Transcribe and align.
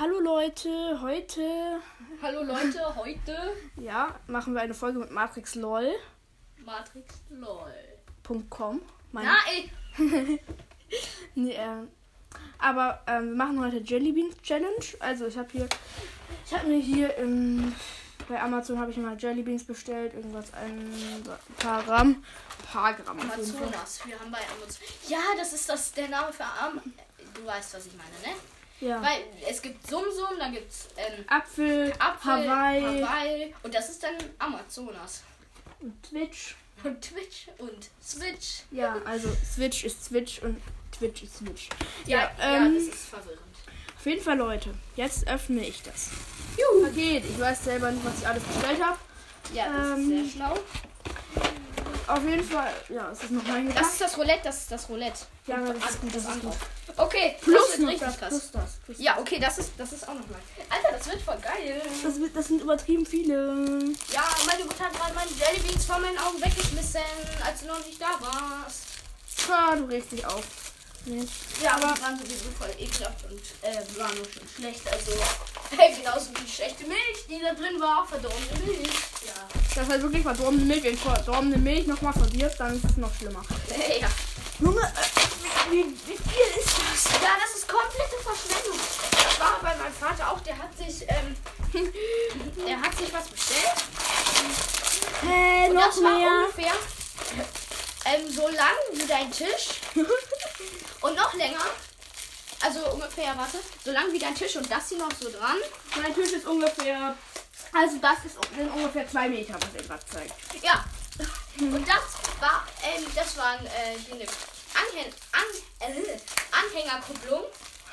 Hallo 0.00 0.18
Leute, 0.18 0.98
heute 1.02 1.78
Hallo 2.22 2.42
Leute, 2.42 2.96
heute 2.96 3.36
ja, 3.76 4.18
machen 4.28 4.54
wir 4.54 4.62
eine 4.62 4.72
Folge 4.72 4.98
mit 4.98 5.10
Matrix 5.10 5.56
LOL. 5.56 5.92
Matrix 6.56 7.16
LOL. 7.28 7.74
.com. 8.48 8.80
Mein, 9.12 9.28
nee, 11.34 11.52
ähm, 11.52 11.90
aber 12.58 13.02
ähm, 13.08 13.28
wir 13.28 13.36
machen 13.36 13.60
heute 13.60 13.76
Jelly 13.76 14.12
Beans 14.12 14.40
Challenge. 14.40 14.86
Also 15.00 15.26
ich 15.26 15.36
habe 15.36 15.50
hier, 15.52 15.68
ich 16.46 16.54
habe 16.54 16.66
mir 16.66 16.80
hier 16.80 17.14
im, 17.16 17.74
bei 18.26 18.40
Amazon 18.40 18.78
habe 18.78 18.92
ich 18.92 18.96
mal 18.96 19.18
Jelly 19.18 19.42
Beans 19.42 19.64
bestellt, 19.64 20.14
irgendwas 20.14 20.54
ein 20.54 21.28
paar 21.58 21.82
Gramm, 21.82 22.24
paar 22.72 22.94
Gramm. 22.94 23.20
Amazonas. 23.20 24.00
Wir 24.06 24.18
haben 24.18 24.30
bei 24.30 24.40
Amazon. 24.56 24.82
Ja, 25.08 25.20
das 25.36 25.52
ist 25.52 25.68
das 25.68 25.92
der 25.92 26.08
Name 26.08 26.32
für 26.32 26.44
Am. 26.44 26.80
Du 27.34 27.44
weißt, 27.44 27.74
was 27.74 27.84
ich 27.84 27.92
meine, 27.92 28.34
ne? 28.34 28.40
Ja. 28.80 29.02
Weil 29.02 29.24
es 29.48 29.60
gibt 29.60 29.86
Sumsum, 29.86 30.38
dann 30.38 30.52
gibt's 30.52 30.88
ähm, 30.96 31.24
Apfel, 31.28 31.92
Apfel, 31.98 32.30
Hawaii 32.48 33.02
Hawaii 33.02 33.54
und 33.62 33.74
das 33.74 33.90
ist 33.90 34.02
dann 34.02 34.14
Amazonas. 34.38 35.22
und 35.80 36.02
Twitch. 36.02 36.56
Und 36.82 37.00
Twitch 37.02 37.48
und 37.58 37.90
Switch. 38.02 38.62
Ja, 38.70 38.96
also 39.04 39.28
Switch 39.44 39.84
ist 39.84 40.02
Switch 40.04 40.40
und 40.42 40.56
Twitch 40.98 41.24
ist 41.24 41.36
Switch. 41.36 41.68
Ja, 42.06 42.18
Ja, 42.20 42.30
ja, 42.38 42.56
ähm, 42.56 42.74
das 42.74 42.84
ist 42.84 43.08
verwirrend. 43.10 43.40
Auf 43.98 44.06
jeden 44.06 44.22
Fall, 44.22 44.38
Leute, 44.38 44.72
jetzt 44.96 45.28
öffne 45.28 45.60
ich 45.60 45.82
das 45.82 46.08
Juhu. 46.56 46.86
Paket. 46.86 47.22
Ich 47.26 47.38
weiß 47.38 47.64
selber 47.64 47.90
nicht, 47.90 48.02
was 48.02 48.18
ich 48.20 48.26
alles 48.26 48.42
bestellt 48.44 48.82
habe. 48.82 48.98
Ja, 49.52 49.66
das 49.70 49.98
ähm, 49.98 50.00
ist 50.22 50.32
sehr 50.32 50.46
schlau. 50.46 50.58
Auf 52.12 52.24
jeden 52.24 52.44
Fall, 52.44 52.72
ja, 52.88 53.10
es 53.12 53.22
ist 53.22 53.30
noch 53.30 53.42
mein 53.44 53.72
Das 53.74 53.92
ist 53.92 54.00
das 54.00 54.16
Roulette, 54.18 54.40
das 54.44 54.58
ist 54.58 54.72
das 54.72 54.88
Roulette. 54.88 55.20
Ja, 55.46 55.56
das 55.58 55.68
an- 55.68 55.76
ist 55.88 56.00
gut, 56.00 56.14
das 56.14 56.22
ist 56.24 56.40
gut. 56.40 56.52
Okay, 56.96 57.36
Plus 57.40 57.60
das 57.70 57.78
richtig 57.86 57.98
das, 58.00 58.18
krass. 58.18 58.28
plus 58.30 58.50
das. 58.52 58.70
Plus 58.84 58.98
Ja, 58.98 59.18
okay, 59.18 59.38
das 59.40 59.58
ist, 59.58 59.70
das 59.78 59.92
ist 59.92 60.02
auch 60.04 60.14
nochmal. 60.14 60.40
Alter, 60.68 60.96
das 60.98 61.06
wird 61.08 61.22
voll 61.22 61.38
geil. 61.40 61.80
das. 62.02 62.18
wird- 62.20 62.34
Das 62.36 62.46
sind 62.48 62.60
übertrieben 62.62 63.06
viele. 63.06 63.78
Ja, 64.12 64.24
meine 64.46 64.64
Mutter 64.64 64.84
hat 64.84 64.92
gerade 64.92 65.14
meine 65.14 65.30
Jellybeans 65.30 65.84
vor 65.84 65.98
meinen 65.98 66.18
Augen 66.18 66.40
weggeschmissen, 66.42 67.00
als 67.46 67.60
du 67.60 67.66
noch 67.66 67.84
nicht 67.86 68.00
da 68.00 68.10
warst. 68.20 68.82
Ah, 69.50 69.76
du 69.76 69.84
regst 69.84 70.12
dich 70.12 70.24
auf. 70.26 70.44
Nee. 71.06 71.26
Ja, 71.62 71.76
aber 71.76 71.94
die 71.94 72.02
waren 72.02 72.18
sowieso 72.18 72.50
voll 72.58 72.70
ekelhaft 72.78 73.24
und 73.24 73.40
äh, 73.62 73.98
waren 73.98 74.14
nur 74.16 74.26
schon 74.26 74.42
schlecht. 74.56 74.82
Also, 74.92 75.12
hey, 75.76 75.94
genauso 75.94 76.30
wie 76.36 76.48
schlechte 76.48 76.84
Milch, 76.84 77.26
die 77.28 77.40
da 77.40 77.54
drin 77.54 77.80
war, 77.80 78.06
verdorbene 78.06 78.66
Milch. 78.66 78.88
Ja. 79.26 79.48
Das 79.74 79.84
ist 79.84 79.90
halt 79.90 80.02
wirklich 80.02 80.22
verdorbene 80.22 80.64
Milch. 80.64 80.82
Wenn 80.82 80.98
verdorbene 80.98 81.56
Milch 81.56 81.86
nochmal 81.86 82.12
verdirbt, 82.12 82.60
dann 82.60 82.76
ist 82.76 82.84
es 82.84 82.96
noch 82.98 83.14
schlimmer. 83.16 83.42
Hey, 83.70 84.00
ja. 84.02 84.08
Junge, 84.58 84.82
äh, 84.82 85.70
wie, 85.70 85.84
wie 85.84 86.18
viel 86.18 86.60
ist 86.60 86.68
das? 86.76 87.22
ja, 87.22 87.30
das 87.40 87.58
ist 87.58 87.66
komplette 87.68 88.16
Verschwendung. 88.22 88.78
Das 89.10 89.40
war 89.40 89.58
bei 89.62 89.74
meinem 89.76 89.94
Vater 89.94 90.30
auch, 90.30 90.40
der 90.40 90.58
hat 90.58 90.76
sich, 90.76 91.02
ähm, 91.08 91.36
der 92.66 92.80
hat 92.80 92.96
sich 92.98 93.12
was 93.12 93.26
bestellt. 93.28 93.74
Hä, 95.22 95.68
Und 95.68 95.74
noch 95.74 95.86
das 95.86 96.02
war 96.02 96.18
mehr. 96.18 96.44
ungefähr 96.44 96.74
ähm, 98.04 98.30
so 98.32 98.48
lang 98.48 98.76
wie 98.92 99.06
dein 99.06 99.30
Tisch. 99.30 99.80
Und 101.00 101.16
noch 101.16 101.34
länger. 101.34 101.64
Also 102.62 102.90
ungefähr, 102.90 103.36
warte, 103.36 103.58
so 103.84 103.90
lang 103.90 104.12
wie 104.12 104.18
dein 104.18 104.34
Tisch 104.34 104.56
und 104.56 104.70
das 104.70 104.90
hier 104.90 104.98
noch 104.98 105.12
so 105.18 105.30
dran. 105.30 105.56
Mein 106.00 106.14
Tisch 106.14 106.32
ist 106.32 106.46
ungefähr. 106.46 107.16
Also, 107.72 107.96
das 107.98 108.24
ist, 108.24 108.36
sind 108.56 108.70
ungefähr 108.70 109.08
zwei 109.08 109.28
Meter, 109.28 109.54
was 109.54 109.74
er 109.74 109.82
gerade 109.82 110.06
zeigt. 110.06 110.34
Ja. 110.62 110.84
Und 111.58 111.88
das 111.88 112.40
war, 112.40 112.66
ähm, 112.82 113.04
das 113.14 113.36
waren 113.36 113.64
äh, 113.66 113.98
hier 114.06 114.14
eine 114.14 114.26
Anhäng 114.74 115.12
An 115.32 115.94
äh, 115.94 116.18
Anhängerkupplung. 116.52 117.44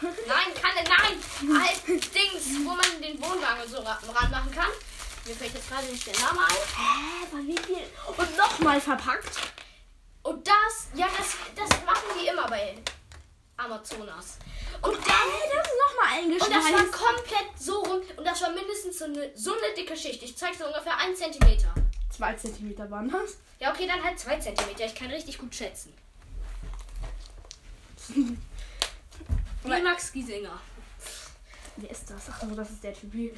Nein, 0.01 0.53
keine, 0.61 0.87
nein, 0.87 1.59
halt 1.59 1.87
Dings, 1.87 2.45
wo 2.63 2.69
man 2.69 3.01
den 3.01 3.21
Wohnwagen 3.21 3.67
so 3.67 3.81
ra 3.81 3.99
ranmachen 4.13 4.51
kann. 4.51 4.69
Mir 5.25 5.35
fällt 5.35 5.53
jetzt 5.53 5.69
gerade 5.69 5.87
nicht 5.87 6.05
der 6.05 6.19
Name 6.19 6.39
ein. 6.41 6.55
Hä, 6.77 7.27
aber 7.31 7.41
wie 7.43 7.57
viel? 7.57 7.83
Und 8.15 8.37
nochmal 8.37 8.79
verpackt. 8.79 9.37
Und 10.23 10.47
das, 10.47 10.87
ja, 10.93 11.07
das, 11.17 11.35
das 11.55 11.85
machen 11.85 12.07
die 12.21 12.27
immer 12.27 12.47
bei 12.47 12.77
Amazonas. 13.57 14.37
Und 14.81 14.95
dann, 14.95 15.03
das 15.03 15.67
ist 15.67 15.73
nochmal 15.87 16.23
und 16.23 16.39
das 16.39 16.71
war 16.71 16.85
komplett 16.91 17.59
so 17.59 17.81
rum. 17.81 18.01
Und 18.15 18.25
das 18.25 18.41
war 18.41 18.51
mindestens 18.51 18.99
so 18.99 19.05
eine, 19.05 19.31
so 19.35 19.53
eine 19.53 19.73
dicke 19.75 19.97
Schicht. 19.97 20.21
Ich 20.23 20.37
zeig's 20.37 20.59
dir 20.59 20.67
ungefähr 20.67 20.97
einen 20.97 21.15
Zentimeter. 21.15 21.73
Zwei 22.09 22.33
Zentimeter 22.33 22.89
waren 22.89 23.09
das. 23.09 23.37
Ja, 23.59 23.71
okay, 23.71 23.87
dann 23.87 24.03
halt 24.03 24.19
zwei 24.19 24.39
Zentimeter. 24.39 24.85
Ich 24.85 24.95
kann 24.95 25.09
richtig 25.09 25.37
gut 25.39 25.53
schätzen. 25.53 25.93
Wie 29.63 29.81
Max 29.81 30.13
Giesinger. 30.13 30.61
Wer 31.77 31.91
ist 31.91 32.09
das? 32.09 32.23
Ach 32.31 32.41
so, 32.41 32.55
das 32.55 32.69
ist 32.71 32.83
der 32.83 32.93
Typ. 32.93 33.13
Junge, 33.13 33.33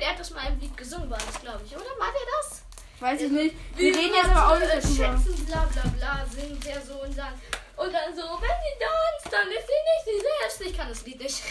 der 0.00 0.10
hat 0.10 0.18
das 0.18 0.30
mal 0.30 0.46
im 0.52 0.58
Lied 0.58 0.76
gesungen, 0.76 1.08
war 1.08 1.18
das, 1.18 1.40
glaube 1.40 1.62
ich, 1.64 1.74
oder? 1.74 1.84
War 1.98 2.12
der 2.12 2.26
das? 2.40 2.62
Weiß 3.00 3.22
ich 3.22 3.30
nicht. 3.30 3.56
Wir 3.76 3.96
reden 3.96 4.14
jetzt 4.14 4.28
aber 4.28 4.54
auch 4.54 4.58
nicht 4.58 4.70
äh. 4.70 4.80
Schätzen, 4.80 5.46
bla 5.46 5.64
bla 5.72 5.82
bla, 5.96 6.26
singt 6.26 6.66
er 6.66 6.80
so 6.84 7.02
und 7.02 7.16
dann. 7.16 7.32
Und 7.78 7.92
dann 7.92 8.14
so, 8.14 8.22
wenn 8.22 8.58
sie 8.58 8.76
tanzt, 8.78 9.32
dann 9.32 9.48
ist 9.48 9.66
sie 9.66 9.80
nicht 9.86 10.04
sie 10.04 10.20
selbst. 10.20 10.60
Ich 10.60 10.76
kann 10.76 10.88
das 10.88 11.02
Lied 11.04 11.20
nicht. 11.20 11.42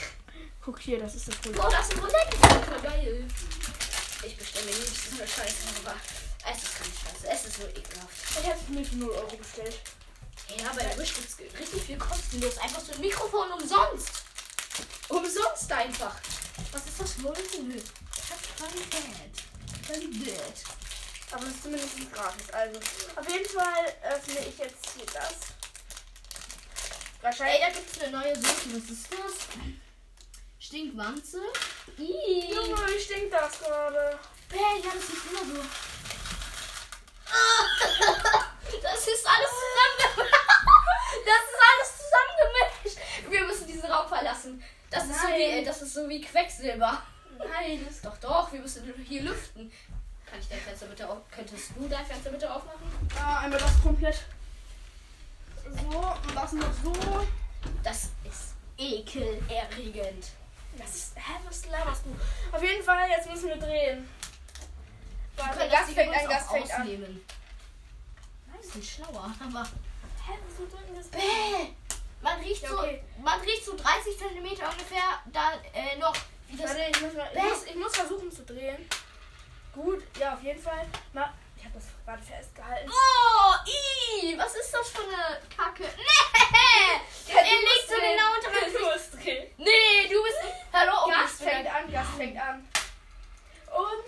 Guck 0.63 0.79
hier, 0.79 0.99
das 0.99 1.15
ist 1.15 1.29
das 1.29 1.35
Problem. 1.35 1.63
Oh, 1.65 1.69
das 1.71 1.87
ist 1.87 1.93
ein 1.93 1.99
Roulette. 1.99 2.37
Das 2.41 2.51
ist 2.51 2.65
voll 2.65 2.81
geil. 2.81 3.25
Ich 4.23 4.37
bestelle 4.37 4.65
mir 4.65 4.71
nicht 4.71 5.09
so 5.09 5.15
eine 5.15 5.27
Scheiße, 5.27 5.63
aber 5.81 5.95
es 6.51 6.63
ist 6.63 6.75
keine 6.77 6.91
Scheiße. 6.91 7.27
Es 7.29 7.45
ist 7.45 7.59
nur 7.59 7.69
ekelhaft. 7.69 8.11
Ich 8.39 8.45
hätte 8.45 8.59
es 8.61 8.67
mir 8.67 8.83
für 8.83 8.95
0 8.95 9.09
Euro 9.09 9.37
bestellt. 9.37 9.79
Ja, 10.49 10.71
aber 10.71 10.81
der 10.81 10.97
Wisch 10.97 11.13
gibt's 11.13 11.37
richtig 11.39 11.83
viel 11.83 11.97
kostenlos. 11.97 12.57
Einfach 12.57 12.81
so 12.81 12.91
ein 12.91 13.01
Mikrofon 13.01 13.51
umsonst. 13.53 14.23
Umsonst 15.07 15.71
einfach. 15.71 16.15
Was 16.73 16.85
ist 16.85 16.99
das 16.99 17.23
wohl? 17.23 17.33
Das 17.33 18.31
hat 18.31 18.57
Qualität. 18.57 19.43
Qualität. 19.85 20.63
Aber 21.31 21.43
es 21.43 21.49
ist 21.49 21.63
zumindest 21.63 21.99
nicht 21.99 22.13
gratis. 22.13 22.49
Also, 22.51 22.79
auf 23.15 23.29
jeden 23.29 23.49
Fall 23.49 23.95
öffne 24.03 24.39
ich 24.39 24.57
jetzt 24.57 24.89
hier 24.95 25.05
das. 25.13 25.56
Ey, 27.27 27.31
Wahrscheinlich. 27.31 27.59
da 27.59 27.69
gibt's 27.71 27.99
eine 28.01 28.11
neue 28.17 28.33
Soße. 28.37 28.73
Was 28.73 28.89
ist 28.89 29.11
das? 29.11 29.47
Stinkwanze. 30.59 31.41
Ih. 31.97 32.53
Junge, 32.55 32.77
wie 32.87 32.99
stinkt 33.01 33.33
das 33.33 33.59
gerade? 33.59 34.17
Bäh, 34.47 34.55
ja, 34.57 34.91
das 34.93 35.03
ist 35.03 35.25
immer 35.29 35.43
so. 35.55 35.61
Das 38.81 39.07
ist 39.07 39.27
alles 39.27 39.49
zusammen. 39.49 40.29
Das 41.25 41.43
ist 41.43 41.59
alles 41.67 41.89
zusammengemischt. 41.97 42.97
Wir 43.29 43.43
müssen 43.45 43.67
diesen 43.67 43.91
Raum 43.91 44.07
verlassen. 44.07 44.63
Das 44.89 45.03
ist, 45.05 45.19
so 45.21 45.27
wie, 45.27 45.65
das 45.65 45.81
ist 45.81 45.93
so 45.93 46.07
wie 46.07 46.21
Quecksilber. 46.21 47.01
Nein, 47.39 47.85
das 47.85 47.99
Doch, 48.07 48.17
doch, 48.19 48.53
wir 48.53 48.61
müssen 48.61 48.93
hier 49.05 49.23
lüften. 49.23 49.69
Kann 50.25 50.39
ich 50.39 50.47
dein 50.47 50.59
Fenster 50.59 50.85
bitte 50.85 51.09
auf... 51.09 51.17
Könntest 51.29 51.71
du 51.75 51.89
dein 51.89 52.05
Fenster 52.05 52.29
bitte 52.29 52.49
aufmachen? 52.49 52.89
Ja, 53.15 53.39
einmal 53.39 53.59
das 53.59 53.81
komplett. 53.83 54.23
So, 55.73 55.97
und 55.97 56.35
das 56.35 56.51
noch 56.53 56.73
so. 56.83 56.93
Das 57.83 58.09
ist 58.23 58.55
ekelerregend. 58.77 60.25
Das 60.77 60.95
ist. 60.95 61.15
Hä, 61.15 61.33
was 61.45 61.65
laberst 61.67 62.03
du? 62.05 62.55
Auf 62.55 62.63
jeden 62.63 62.83
Fall, 62.83 63.09
jetzt 63.09 63.29
müssen 63.29 63.49
wir 63.49 63.57
drehen. 63.57 64.07
Warte, 65.35 65.69
Gas 65.69 65.69
das 65.69 65.91
fängt 65.91 66.15
an, 66.15 66.21
uns 66.21 66.29
Gas 66.29 66.51
fängt 66.51 66.71
an. 66.71 66.87
Nein, 66.87 68.59
ist 68.59 68.75
nicht 68.75 68.95
schlauer, 68.95 69.31
aber... 69.39 69.63
Hä, 69.63 70.33
wieso 70.47 70.67
drücken 70.67 70.95
das? 70.95 71.07
Bäh! 71.07 71.73
Man 72.21 72.39
riecht, 72.39 72.63
Ja, 72.63 72.69
so, 72.69 72.79
okay. 72.79 73.03
man 73.23 73.39
riecht 73.41 73.63
so 73.63 73.75
30 73.77 74.17
cm 74.17 74.45
ungefähr 74.45 75.21
da 75.31 75.53
äh, 75.73 75.97
noch. 75.99 76.15
Wie 76.47 76.57
das 76.57 76.69
Warte, 76.71 76.81
ich 76.89 77.01
muss, 77.01 77.13
mal, 77.13 77.29
ich, 77.33 77.43
muss, 77.43 77.63
ich 77.65 77.75
muss 77.75 77.95
versuchen 77.95 78.31
zu 78.31 78.43
drehen. 78.43 78.89
Gut, 79.73 80.03
ja, 80.19 80.33
auf 80.33 80.43
jeden 80.43 80.61
Fall. 80.61 80.87
Ma 81.13 81.31
gerade 82.07 82.23
festgehalten. 82.23 82.89
Oh, 82.89 83.53
i, 83.67 84.37
was 84.37 84.55
ist 84.55 84.73
das 84.73 84.89
für 84.89 85.03
eine 85.03 85.41
Kacke? 85.53 85.83
Nee! 85.83 87.33
er 87.35 87.43
liegt 87.43 87.87
so 87.87 87.95
genau 87.95 88.33
unter 88.35 88.49
meinem 88.49 88.71
Du 88.71 88.79
Fuß. 88.79 88.93
musst 88.93 89.25
drehen. 89.25 89.51
Nee, 89.57 90.07
du 90.09 90.23
bist. 90.23 90.37
Hallo, 90.71 90.93
oh, 91.05 91.09
Gas 91.09 91.33
fängt 91.33 91.67
an, 91.67 91.91
Gas 91.91 92.07
fängt 92.15 92.37
an. 92.39 92.65
Und. 93.67 94.05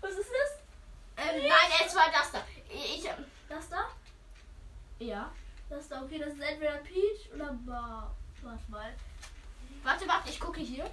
Was 0.00 0.10
ist 0.12 0.30
das? 0.30 1.24
Ähm, 1.24 1.48
nein, 1.48 1.86
es 1.86 1.94
war 1.94 2.10
das 2.10 2.32
da. 2.32 2.44
Ich, 2.68 3.04
ähm, 3.04 3.24
das 3.48 3.68
da? 3.68 3.88
Ja. 4.98 5.32
Das 5.70 5.88
da, 5.88 6.02
okay, 6.02 6.18
das 6.18 6.34
ist 6.34 6.40
entweder 6.40 6.78
Peach 6.78 7.32
oder 7.34 7.52
Bar. 7.52 8.16
Warte 8.42 8.62
mal. 8.68 8.94
Warte, 9.84 10.08
warte, 10.08 10.28
ich 10.28 10.40
gucke 10.40 10.60
hier. 10.60 10.90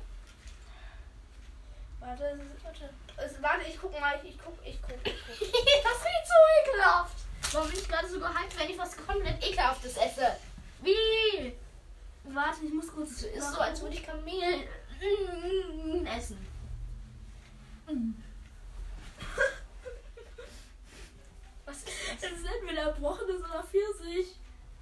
Warte, 2.00 2.39
warte. 2.63 2.89
Es, 3.17 3.41
warte, 3.41 3.65
ich 3.67 3.79
guck 3.79 3.97
mal, 4.00 4.19
ich, 4.23 4.31
ich 4.31 4.38
guck, 4.44 4.53
ich 4.65 4.81
guck, 4.81 4.97
ich 5.06 5.13
guck. 5.25 5.39
das 5.39 6.06
riecht 6.06 6.27
so 6.27 6.69
ekelhaft. 6.71 7.15
Warum 7.53 7.69
bin 7.69 7.79
ich 7.79 7.88
gerade 7.88 8.07
so 8.07 8.19
gehypt, 8.19 8.59
wenn 8.59 8.69
ich 8.69 8.77
was 8.77 8.97
komplett 8.97 9.44
ekelhaftes 9.44 9.97
esse? 9.97 10.35
Wie? 10.81 11.56
Warte, 12.25 12.65
ich 12.65 12.73
muss 12.73 12.88
kurz. 12.91 13.21
Das 13.21 13.29
ist 13.31 13.53
so, 13.53 13.59
als 13.59 13.81
würde 13.81 13.95
ich 13.95 14.03
Kamel 14.03 14.67
mm, 15.00 16.06
essen. 16.07 16.45
Was 21.65 21.77
ist 21.77 21.88
das? 22.21 22.31
Es 22.31 22.39
ist 22.39 22.45
entweder 22.45 22.91
Brochenes 22.94 23.41
oder 23.41 23.63
Pfirsich. 23.63 24.35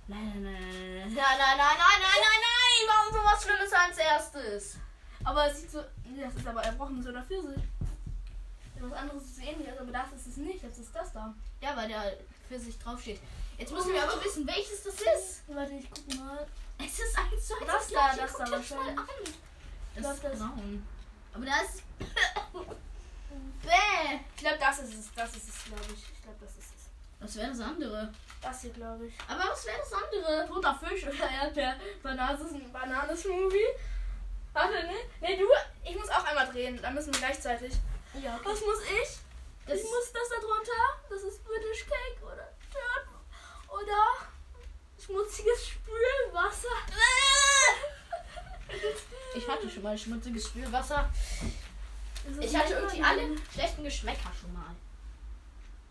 Nein, 0.07 0.41
nein, 0.41 0.43
nein, 0.43 0.59
nein, 0.91 1.15
nein, 1.15 1.15
nein, 1.15 1.37
nein, 1.37 1.57
nein, 1.57 1.99
nein, 2.01 2.19
nein, 2.21 2.41
nein, 2.41 2.87
warum 2.87 3.13
sowas 3.13 3.43
Schlimmes 3.43 3.73
als 3.73 3.97
erstes? 3.97 4.77
Aber 5.23 5.49
es 5.49 5.61
sieht 5.61 5.71
so. 5.71 5.83
Nee, 6.03 6.21
das 6.21 6.35
ist 6.35 6.47
aber 6.47 6.63
Erbrochenes 6.63 7.07
oder 7.07 7.23
Pfirsich. 7.23 7.63
Was 8.89 8.93
anderes 8.99 9.23
ist 9.23 9.39
ähnlich, 9.39 9.67
aber 9.79 9.91
das 9.91 10.11
ist 10.15 10.27
es 10.27 10.37
nicht. 10.37 10.63
Das 10.63 10.77
ist 10.77 10.93
das 10.95 11.11
da. 11.13 11.33
Ja, 11.61 11.75
weil 11.75 11.87
der 11.87 12.17
für 12.49 12.59
sich 12.59 12.77
draufsteht. 12.79 13.19
Jetzt 13.57 13.71
müssen 13.71 13.93
wir 13.93 14.03
aber 14.03 14.23
wissen, 14.23 14.45
welches 14.47 14.83
das 14.83 14.95
ist. 14.95 15.43
Warte, 15.47 15.73
ich 15.73 15.87
guck 15.89 16.19
mal. 16.19 16.45
Es 16.79 16.99
ist 16.99 17.17
eins 17.17 17.47
zu 17.47 17.53
eins 17.55 17.67
Das 17.67 17.87
da, 17.89 18.15
das 18.15 18.33
da 18.37 18.43
dir 18.45 18.49
mal 18.51 18.57
wahrscheinlich. 18.57 18.97
an. 18.99 19.05
Das 19.95 20.13
ist 20.15 20.23
das- 20.23 20.39
braun. 20.39 20.87
Aber 21.33 21.45
da 21.45 21.61
ist... 21.61 21.83
Bäh. 23.63 24.19
Ich 24.35 24.41
glaube, 24.41 24.57
das 24.59 24.79
ist 24.79 24.93
es. 24.93 25.13
Das 25.15 25.35
ist 25.35 25.49
es, 25.49 25.63
glaube 25.65 25.81
ich. 25.87 26.03
Ich 26.13 26.21
glaube, 26.23 26.37
das 26.41 26.51
ist 26.51 26.73
es. 26.75 26.89
Was 27.19 27.35
wäre 27.37 27.49
das 27.49 27.59
andere? 27.61 28.13
Das 28.41 28.61
hier, 28.61 28.71
glaube 28.71 29.05
ich. 29.07 29.13
Aber 29.27 29.51
was 29.51 29.65
wäre 29.65 29.77
das 29.79 29.93
andere? 29.93 30.47
Toter 30.47 30.75
Fisch 30.75 31.03
oder 31.07 31.29
Erdbeer. 31.29 31.75
Bananen 32.01 32.71
Bananensmoothie. 32.73 33.67
Warte, 34.51 34.73
ne? 34.73 34.93
Ne, 35.21 35.37
du. 35.37 35.45
Ich 35.89 35.95
muss 35.97 36.09
auch 36.09 36.25
einmal 36.25 36.47
drehen. 36.51 36.79
Dann 36.81 36.93
müssen 36.93 37.13
wir 37.13 37.19
gleichzeitig. 37.19 37.73
Ja, 38.21 38.39
Was 38.43 38.61
muss 38.61 38.81
ich? 38.83 39.17
Das 39.65 39.79
ich 39.79 39.83
muss 39.83 40.11
das 40.13 40.29
da 40.29 40.35
drunter. 40.35 40.81
Das 41.09 41.21
ist 41.23 41.43
British 41.43 41.85
Cake 41.85 42.23
oder 42.23 42.49
oder 43.69 44.05
schmutziges 45.03 45.67
Spülwasser. 45.67 46.67
Ich 49.35 49.47
hatte 49.47 49.69
schon 49.69 49.83
mal 49.83 49.97
schmutziges 49.97 50.47
Spülwasser. 50.47 51.11
Ich 52.39 52.55
hatte 52.55 52.73
irgendwie 52.73 53.03
alle 53.03 53.35
schlechten 53.51 53.83
Geschmäcker 53.83 54.31
schon 54.39 54.53
mal. 54.53 54.75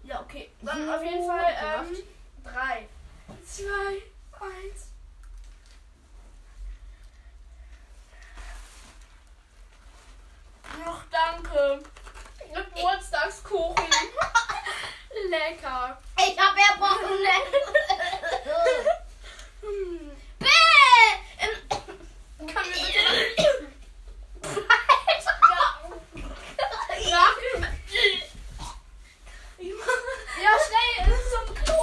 Ja, 0.04 0.20
okay. 0.20 0.50
Dann 0.62 0.86
So 0.86 0.92
auf 0.92 1.02
jeden 1.02 1.26
Fall 1.26 1.44
ähm, 1.64 1.96
drei, 2.44 2.88
zwei, 3.44 4.02
eins. 4.40 4.92
Ach, 10.84 11.04
danke. 11.10 11.82
Geburtstagskuchen. 12.52 13.84
Lecker. 15.30 16.00
Ich 16.18 16.38
hab 16.38 16.56
erbrochen. 16.56 17.18
Hm. 19.62 20.10
Bäh. 20.40 20.48
Kann 22.52 22.66
mir 22.68 22.74
bitte 22.74 23.00
nachgeschmeckt. 27.10 28.30
Ja, 30.42 30.52
schnell, 30.66 30.94
es 31.06 31.08
ist 31.20 31.30
zum 31.30 31.54
Klo. 31.54 31.82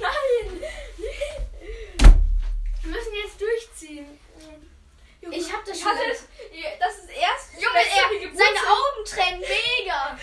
Nein. 0.00 0.62
Wir 2.82 2.90
müssen 2.90 3.14
jetzt 3.14 3.40
durchziehen. 3.40 4.18
Junge, 5.20 5.36
Ich 5.36 5.52
hab 5.52 5.64
das 5.64 5.76
ich 5.76 5.82
schon 5.82 5.92
hatte 5.92 6.06
ganz- 6.08 6.18
es- 6.18 6.78
Das 6.80 6.94
ist 6.98 7.10
erst. 7.10 7.52
Junge, 7.54 7.80
Spezial 7.80 8.10
wie 8.10 8.14
er, 8.16 8.20
seine 8.20 8.30
Geburtstag. 8.30 8.70
Augen 8.70 9.04
trennen 9.04 9.40
mega. 9.40 10.18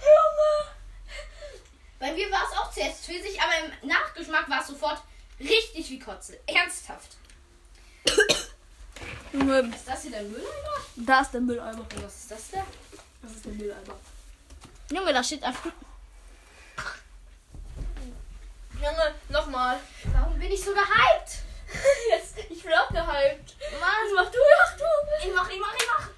Junge. 0.00 0.52
Bei 1.98 2.12
mir 2.12 2.30
war 2.30 2.44
es 2.50 2.56
auch 2.58 2.70
zuerst 2.72 3.04
Pfirsich, 3.04 3.40
aber 3.40 3.52
im 3.82 3.88
Nachgeschmack 3.88 4.48
war 4.50 4.60
es 4.60 4.66
sofort 4.68 5.00
richtig 5.40 5.88
wie 5.90 5.98
Kotze. 5.98 6.38
Ernsthaft. 6.46 7.16
Junge, 9.32 9.60
Ist 9.74 9.88
das 9.88 10.02
hier 10.02 10.10
der 10.12 10.22
Mülleimer? 10.22 10.46
da 10.96 11.10
ist 11.22 11.34
der 11.34 11.40
Mülleimer. 11.40 11.78
Und 11.80 12.02
was 12.04 12.14
ist 12.16 12.30
das 12.30 12.50
da? 12.50 12.64
Das 13.22 13.32
ist 13.32 13.44
der 13.44 13.52
Mülleimer. 13.52 13.94
Junge, 14.90 15.12
da 15.12 15.22
steht 15.22 15.42
einfach. 15.42 15.70
Junge, 18.74 19.14
nochmal. 19.28 19.78
Warum 20.12 20.38
bin 20.38 20.50
ich 20.50 20.62
so 20.64 20.72
gehypt? 20.72 21.38
Jetzt, 22.10 22.38
ich 22.50 22.62
bin 22.62 22.72
auch 22.72 22.88
gehypt. 22.88 23.56
Was 23.60 23.80
Mann, 23.80 24.14
machst 24.16 24.34
du? 24.34 24.38
Ach 24.62 24.76
du. 24.76 24.84
ich 25.28 25.34
mach, 25.34 25.48
ich 25.48 25.60
mach, 25.60 25.74
ich 25.74 25.86
mach. 25.86 26.08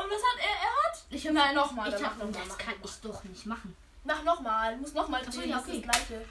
Und 0.00 0.10
was 0.10 0.22
hat 0.22 0.38
er? 0.38 0.66
Er 0.66 0.84
hat? 0.90 0.98
Ich 1.10 1.26
hab, 1.26 1.34
Nein, 1.34 1.54
nochmal. 1.54 1.88
ich 1.88 1.94
hab, 1.94 2.02
mach 2.02 2.10
nochmal. 2.24 2.32
das 2.32 2.48
mach 2.48 2.58
kann 2.58 2.74
nochmal. 2.74 2.90
ich 2.94 3.00
doch 3.00 3.24
nicht 3.24 3.46
machen. 3.46 3.76
Mach 4.04 4.22
nochmal. 4.22 4.74
Du 4.74 4.80
musst 4.80 4.94
nochmal 4.94 5.22
drehen. 5.24 5.50
Das 5.50 5.66
ist 5.66 5.74
das 5.76 5.82
gleiche. 5.82 6.24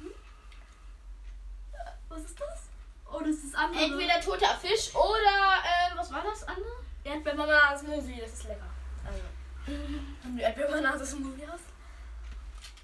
Hm? 0.00 0.10
Äh, 1.72 1.76
Was 2.08 2.20
ist 2.22 2.38
das? 2.40 2.60
Oh, 3.12 3.20
das 3.20 3.28
ist 3.30 3.52
das 3.52 3.60
andere. 3.60 3.84
Entweder 3.84 4.20
toter 4.20 4.56
Fisch 4.56 4.94
oder, 4.94 5.62
ähm, 5.64 5.96
was 5.96 6.12
war 6.12 6.22
das 6.22 6.42
andere? 6.46 6.85
Erdbeer-Bananen-Smoothie. 7.06 8.20
Das 8.20 8.32
ist 8.32 8.44
lecker. 8.44 8.70
Also. 9.04 9.22
Wenn 10.22 10.36
du 10.36 10.42
Erdbeer-Bananen-Smoothie 10.42 11.46
hast. 11.48 11.64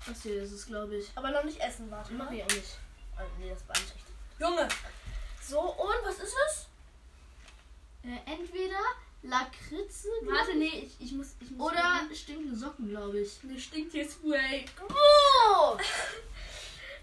Das 0.06 0.22
hier 0.22 0.42
ist 0.42 0.52
es, 0.52 0.66
glaube 0.66 0.96
ich. 0.96 1.10
Aber 1.14 1.30
noch 1.30 1.44
nicht 1.44 1.60
essen, 1.60 1.90
warte. 1.90 2.12
Mach 2.14 2.30
ich 2.30 2.42
auch 2.42 2.48
nicht. 2.48 2.78
Oh, 3.16 3.22
nee, 3.38 3.50
das 3.50 3.62
beeinträchtigt. 3.62 4.06
Junge. 4.38 4.68
So, 5.40 5.60
und 5.60 6.04
was 6.04 6.18
ist 6.18 6.34
es? 6.46 6.66
Äh, 8.04 8.32
entweder 8.32 8.80
Lakritze 9.22 10.08
Warte, 10.22 10.56
nee, 10.56 10.86
ich, 10.86 11.06
ich 11.06 11.12
muss. 11.12 11.36
Ich 11.40 11.50
muss 11.52 11.70
oder 11.70 12.02
stinkende 12.12 12.56
Socken, 12.56 12.88
glaube 12.88 13.20
ich. 13.20 13.42
Mir 13.44 13.58
stinkt 13.58 13.92
hier 13.92 14.08
Spray. 14.08 14.64
Oh! 14.88 15.78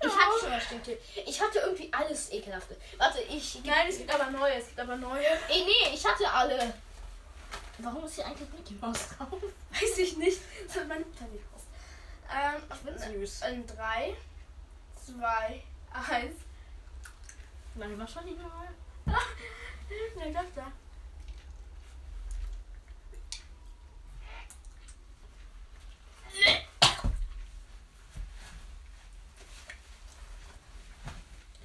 Ich 0.01 0.09
hatte 0.09 0.39
schon 0.39 0.49
mal 0.49 0.61
Stinktee. 0.61 0.97
Ich 1.25 1.41
hatte 1.41 1.59
irgendwie 1.59 1.91
alles 1.91 2.31
ekelhafte. 2.31 2.77
Warte, 2.97 3.19
ich. 3.23 3.59
Nein, 3.65 3.87
es 3.89 3.97
gibt 3.97 4.13
aber 4.13 4.31
neue. 4.31 4.53
Es 4.53 4.67
gibt 4.67 4.79
aber 4.79 4.95
neue. 4.95 5.25
Ey, 5.49 5.65
nee, 5.65 5.93
ich 5.93 6.05
hatte 6.05 6.31
alle. 6.31 6.73
Warum 7.81 8.03
ist 8.05 8.15
hier 8.15 8.25
eigentlich 8.25 8.49
Mickey 8.51 8.73
Mouse 8.81 9.09
drauf? 9.17 9.41
Weiß 9.71 9.97
ich 9.97 10.17
nicht. 10.17 10.39
Das 10.67 10.77
hat 10.77 10.87
meine 10.87 11.05
Mutter 11.05 11.25
gekauft. 11.25 11.65
Ähm, 12.31 12.61
Ich 12.73 12.79
bin 13.09 13.19
süß. 13.25 13.41
in 13.43 13.67
3, 13.67 14.15
2, 15.05 15.63
1. 16.11 16.35
Warte, 17.75 17.99
was 17.99 18.11
schon 18.11 18.25
nicht 18.25 18.37
normal? 18.39 18.67
Ne, 19.05 20.33
das 20.33 20.45
da. 20.55 20.71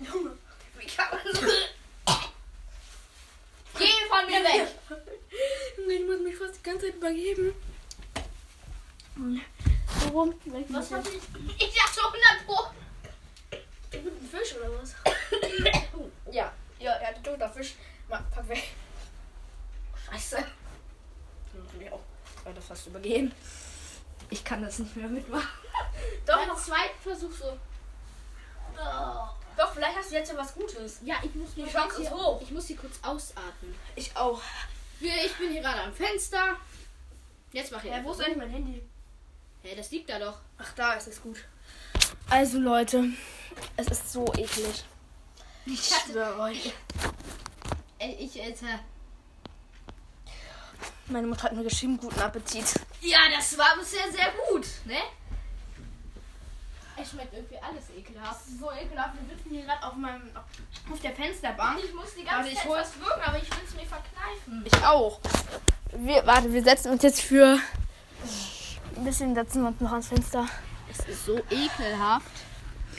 Junge. 0.00 0.37
Wie 0.78 0.87
kann 0.87 1.06
man 1.10 1.34
so. 1.34 1.40
Geh 3.78 4.08
von 4.08 4.26
mir 4.26 4.43
weg! 4.44 4.69
Junge, 5.76 5.93
ich 5.94 6.06
muss 6.06 6.20
mich 6.20 6.37
fast 6.37 6.53
die 6.53 6.53
ganze 6.64 6.87
Zeit 6.87 6.96
übergeben. 6.96 7.55
Warum? 10.00 10.34
Was 10.69 10.90
hab 10.93 11.06
ich? 11.06 11.14
Ich 11.14 11.75
dachte 11.75 12.00
100 12.00 12.46
Pro. 12.46 12.64
Ein 13.93 14.28
Fisch 14.31 14.56
oder 14.56 14.70
was? 14.81 14.94
Ja. 16.32 16.52
Ja, 16.81 16.93
er 16.94 17.08
hatte 17.08 17.22
toter 17.22 17.49
Fisch. 17.49 17.75
Mal, 18.08 18.22
pack 18.34 18.49
weg. 18.49 18.64
Scheiße. 20.11 20.38
Ich 21.72 21.81
will 21.81 21.89
auch 21.91 22.00
weiter 22.44 22.60
fast 22.60 22.86
übergehen. 22.89 23.32
Ich 24.31 24.44
kann 24.44 24.62
das 24.62 24.79
nicht 24.81 24.96
mehr 24.96 25.08
mitmachen. 25.08 25.46
Doch, 26.27 26.36
Beim 26.39 26.48
noch, 26.48 26.56
zweiten 26.62 26.98
Versuch 27.00 27.31
so. 27.32 27.56
Oh. 28.77 29.29
doch, 29.56 29.72
vielleicht 29.72 29.96
hast 29.96 30.10
du 30.10 30.15
jetzt 30.17 30.32
ja 30.32 30.36
was 30.36 30.53
Gutes. 30.55 30.98
Ja, 31.05 31.15
ich 31.22 31.32
muss 31.36 31.55
Die 31.55 31.60
nur 31.62 31.70
Chance 31.70 32.03
ist 32.03 32.08
hier- 32.08 32.17
hoch. 32.17 32.41
Ich 32.43 32.50
muss 32.50 32.67
sie 32.67 32.74
kurz 32.74 32.98
ausatmen. 33.03 33.72
Ich 33.94 34.17
auch. 34.17 34.41
Ich 35.01 35.34
bin 35.39 35.51
hier 35.53 35.63
gerade 35.63 35.82
am 35.82 35.93
Fenster. 35.93 36.56
Jetzt 37.53 37.72
mach 37.72 37.82
ich. 37.84 37.91
Ja, 37.91 38.03
wo 38.05 38.13
ist 38.13 38.20
eigentlich 38.20 38.36
mein 38.36 38.51
Handy? 38.51 38.82
Hey, 39.63 39.77
das 39.77 39.91
liegt 39.91 40.10
da 40.10 40.19
doch. 40.19 40.39
Ach, 40.58 40.72
da 40.74 40.94
ist 40.94 41.08
es 41.08 41.22
gut. 41.22 41.39
Also, 42.29 42.58
Leute, 42.58 43.05
es 43.77 43.89
ist 43.89 44.13
so 44.13 44.27
eklig. 44.34 44.84
Ich 45.67 45.72
Ich 45.74 45.94
schwöre 45.94 46.39
euch. 46.41 46.72
Ey, 47.98 48.15
ich, 48.20 48.43
Alter. 48.43 48.81
Meine 51.06 51.27
Mutter 51.27 51.44
hat 51.44 51.53
mir 51.53 51.65
geschrieben, 51.65 51.98
guten 51.98 52.20
Appetit. 52.20 52.65
Ja, 53.01 53.19
das 53.34 53.56
war 53.58 53.77
bisher 53.79 54.10
sehr 54.10 54.32
gut, 54.48 54.67
ne? 54.86 54.98
Es 56.96 57.10
schmeckt 57.10 57.34
irgendwie 57.34 57.58
alles 57.58 57.91
ekelhaft. 57.96 58.41
So 58.60 58.70
ekelhaft. 58.70 59.15
Wir 59.20 59.36
sitzen 59.36 59.51
hier 59.51 59.65
gerade 59.65 59.82
auf 59.84 59.94
meinem 59.94 60.22
auf 60.36 61.01
der 61.01 61.13
Fensterbank. 61.13 61.79
Ich 61.84 61.94
muss 61.94 62.15
die 62.15 62.24
ganze 62.24 62.51
ich 62.51 62.58
Zeit 62.58 62.69
was 62.69 62.98
wirken, 62.98 63.20
aber 63.24 63.39
ich 63.39 63.51
will 63.51 63.65
es 63.67 63.74
mir 63.74 63.86
verkneifen. 63.86 64.65
Ich 64.65 64.86
auch. 64.86 65.20
Wir, 65.93 66.27
warte, 66.27 66.53
wir 66.53 66.63
setzen 66.63 66.93
uns 66.93 67.03
jetzt 67.03 67.20
für 67.20 67.58
ein 68.96 69.05
bisschen 69.05 69.34
setzen 69.34 69.63
wir 69.63 69.69
uns 69.69 69.81
noch 69.81 69.91
ans 69.91 70.08
Fenster. 70.08 70.46
Es 70.91 71.01
ist 71.06 71.27
so 71.27 71.39
ekelhaft. 71.51 72.31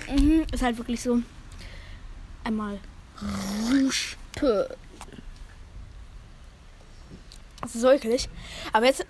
Mhm, 0.09 0.45
ist 0.51 0.61
halt 0.61 0.77
wirklich 0.77 1.01
so. 1.01 1.19
Einmal. 2.43 2.79
Das 7.61 7.73
ist 7.73 7.81
so 7.81 7.89
eklig. 7.89 8.29
Aber 8.73 8.85
jetzt, 8.85 9.05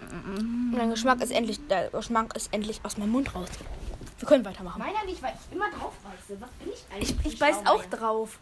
mein 0.71 0.89
Geschmack 0.91 1.21
ist 1.21 1.31
endlich, 1.31 1.59
der 1.67 1.89
Geschmack 1.89 2.35
ist 2.35 2.53
endlich 2.53 2.79
aus 2.83 2.97
meinem 2.97 3.11
Mund 3.11 3.33
raus. 3.33 3.49
Wir 4.19 4.27
können 4.27 4.45
weitermachen. 4.45 4.79
Meiner 4.79 5.03
nicht, 5.05 5.21
weil 5.21 5.33
ich 5.33 5.55
immer 5.55 5.69
drauf 5.71 5.93
beiße. 6.03 6.39
Was 6.39 6.49
bin 6.51 6.71
ich 6.71 6.83
eigentlich? 6.93 7.15
Ich, 7.25 7.33
ich 7.33 7.39
beiß 7.39 7.57
auch 7.65 7.83
drauf. 7.85 8.39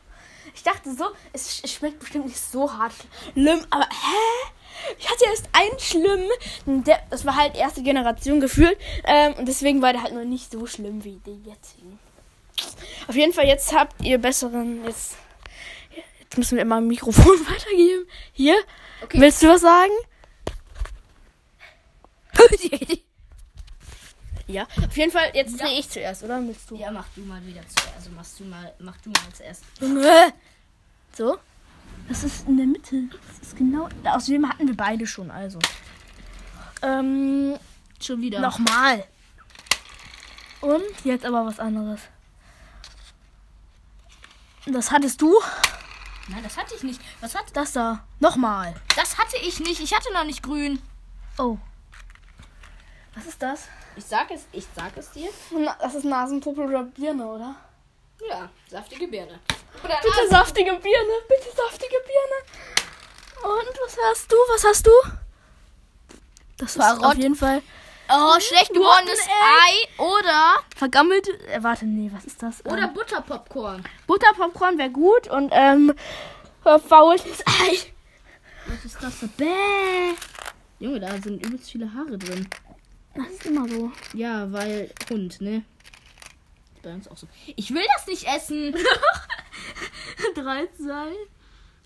Ich 0.54 0.62
dachte 0.64 0.94
so, 0.94 1.06
es 1.32 1.50
sch- 1.50 1.68
schmeckt 1.68 2.00
bestimmt 2.00 2.26
nicht 2.26 2.40
so 2.40 2.72
hart 2.72 2.94
schlimm, 3.34 3.66
aber 3.70 3.86
hä? 3.86 4.52
Ich 5.00 5.10
hatte 5.10 5.26
erst 5.26 5.48
einen 5.54 5.80
schlimm, 5.80 6.84
der, 6.84 7.02
das 7.10 7.26
war 7.26 7.36
halt 7.38 7.56
erste 7.56 7.82
Generation 7.82 8.42
gefühlt 8.42 8.78
ähm, 9.06 9.34
und 9.36 9.48
deswegen 9.48 9.82
war 9.82 9.94
der 9.94 10.04
halt 10.04 10.14
nur 10.14 10.26
nicht 10.26 10.52
so 10.52 10.66
schlimm 10.68 11.04
wie 11.06 11.20
die 11.26 11.42
jetzigen. 11.50 11.98
Auf 13.08 13.16
jeden 13.16 13.32
Fall, 13.34 13.46
jetzt 13.46 13.74
habt 13.74 14.02
ihr 14.04 14.18
besseren, 14.18 14.84
jetzt, 14.86 15.16
jetzt 16.20 16.38
müssen 16.38 16.56
wir 16.58 16.64
immer 16.64 16.78
ein 16.78 16.88
Mikrofon 16.88 17.24
weitergeben. 17.48 18.06
Hier. 18.34 18.56
Okay. 19.04 19.22
Willst 19.22 19.42
du 19.42 19.48
was 19.48 19.62
sagen? 19.62 19.94
ja, 24.48 24.64
auf 24.86 24.96
jeden 24.98 25.12
Fall, 25.12 25.32
jetzt 25.34 25.60
Ja. 25.60 25.66
drehe 25.68 25.80
ich 25.80 25.90
zuerst, 25.90 26.24
oder? 26.24 26.42
Willst 26.46 26.70
du? 26.70 26.76
Ja, 26.76 26.92
mach 26.92 27.06
du 27.16 27.22
mal 27.22 27.44
wieder 27.46 27.62
zuerst. 27.68 27.96
Also 27.96 28.10
machst 28.12 28.40
du 28.40 28.46
mal, 28.46 28.74
mach 28.80 28.98
du 28.98 29.10
mal 29.10 29.34
zuerst. 29.34 29.64
So. 31.16 31.38
Das 32.10 32.24
ist 32.24 32.48
in 32.48 32.58
der 32.58 32.66
Mitte. 32.66 33.04
Das 33.10 33.48
ist 33.48 33.58
genau. 33.58 33.88
Außerdem 34.04 34.50
hatten 34.50 34.68
wir 34.68 34.76
beide 34.76 35.06
schon, 35.08 35.30
also. 35.32 35.60
Ähm, 36.82 37.58
Schon 38.02 38.20
wieder. 38.22 38.40
nochmal. 38.40 39.06
Und 40.62 40.84
jetzt 41.06 41.26
aber 41.26 41.46
was 41.46 41.60
anderes. 41.60 42.02
Das 44.66 44.92
hattest 44.92 45.22
du? 45.22 45.34
Nein, 46.30 46.42
das 46.44 46.58
hatte 46.58 46.74
ich 46.76 46.84
nicht. 46.84 47.02
Was 47.22 47.36
hat 47.36 47.46
Das 47.56 47.74
da. 47.74 48.04
Nochmal. 48.20 48.74
Das 48.96 49.18
hatte 49.18 49.36
ich 49.46 49.60
nicht. 49.60 49.82
Ich 49.82 49.94
hatte 49.94 50.12
noch 50.14 50.24
nicht 50.24 50.42
grün. 50.42 50.82
Oh. 51.38 51.58
Was 53.16 53.26
ist 53.26 53.42
das? 53.42 53.68
Ich 53.96 54.06
sag 54.06 54.32
es, 54.32 54.46
ich 54.52 54.66
sag 54.76 54.96
es 54.98 55.12
dir. 55.12 55.30
Das 55.80 55.96
ist 55.96 56.04
Nasenpuppe 56.06 56.62
oder 56.62 56.84
Birne, 56.84 57.26
oder? 57.26 57.56
Ja, 58.30 58.50
saftige 58.70 59.08
Birne. 59.08 59.40
Oder 59.84 60.00
Bitte 60.02 60.28
saftige 60.30 60.72
Birne, 60.72 61.14
bitte 61.28 61.50
saftige 61.56 61.96
Birne. 62.06 63.54
Und 63.56 63.80
was 63.86 63.98
hast 64.12 64.32
du? 64.32 64.36
Was 64.54 64.64
hast 64.66 64.88
du? 64.88 64.92
Das 66.58 66.78
war 66.78 66.96
Schrott. 66.96 67.06
auf 67.06 67.16
jeden 67.16 67.36
Fall 67.36 67.62
Oh, 68.10 68.40
schlecht 68.40 68.74
gewordenes 68.74 69.20
Ei 69.28 70.02
oder 70.04 70.60
vergammelt. 70.76 71.28
Äh, 71.48 71.64
warte, 71.64 71.86
nee, 71.86 72.12
was 72.14 72.26
ist 72.26 72.44
das? 72.44 72.64
oder 72.66 72.84
ähm, 72.84 72.94
Butterpopcorn. 72.94 73.84
Butterpopcorn 74.08 74.78
wäre 74.78 74.90
gut 74.92 75.28
und 75.30 75.50
ähm 75.54 75.94
verfaultes 76.62 77.44
Ei. 77.48 77.78
Was 78.68 78.86
ist 78.86 78.98
das? 79.02 79.30
Bäh. 79.38 80.14
Junge, 80.80 81.00
da 81.00 81.10
sind 81.22 81.46
übelst 81.46 81.72
viele 81.72 81.94
Haare 81.94 82.18
drin. 82.18 82.48
Das 83.16 83.28
ist 83.28 83.46
immer 83.46 83.68
so. 83.68 83.92
Ja, 84.14 84.52
weil 84.52 84.92
Hund, 85.10 85.40
ne? 85.42 85.64
Bei 86.82 86.94
uns 86.94 87.08
auch 87.08 87.18
so. 87.18 87.28
Ich 87.56 87.74
will 87.74 87.84
das 87.96 88.08
nicht 88.08 88.28
essen. 88.28 88.76
3, 90.36 90.68
2, 90.78 91.12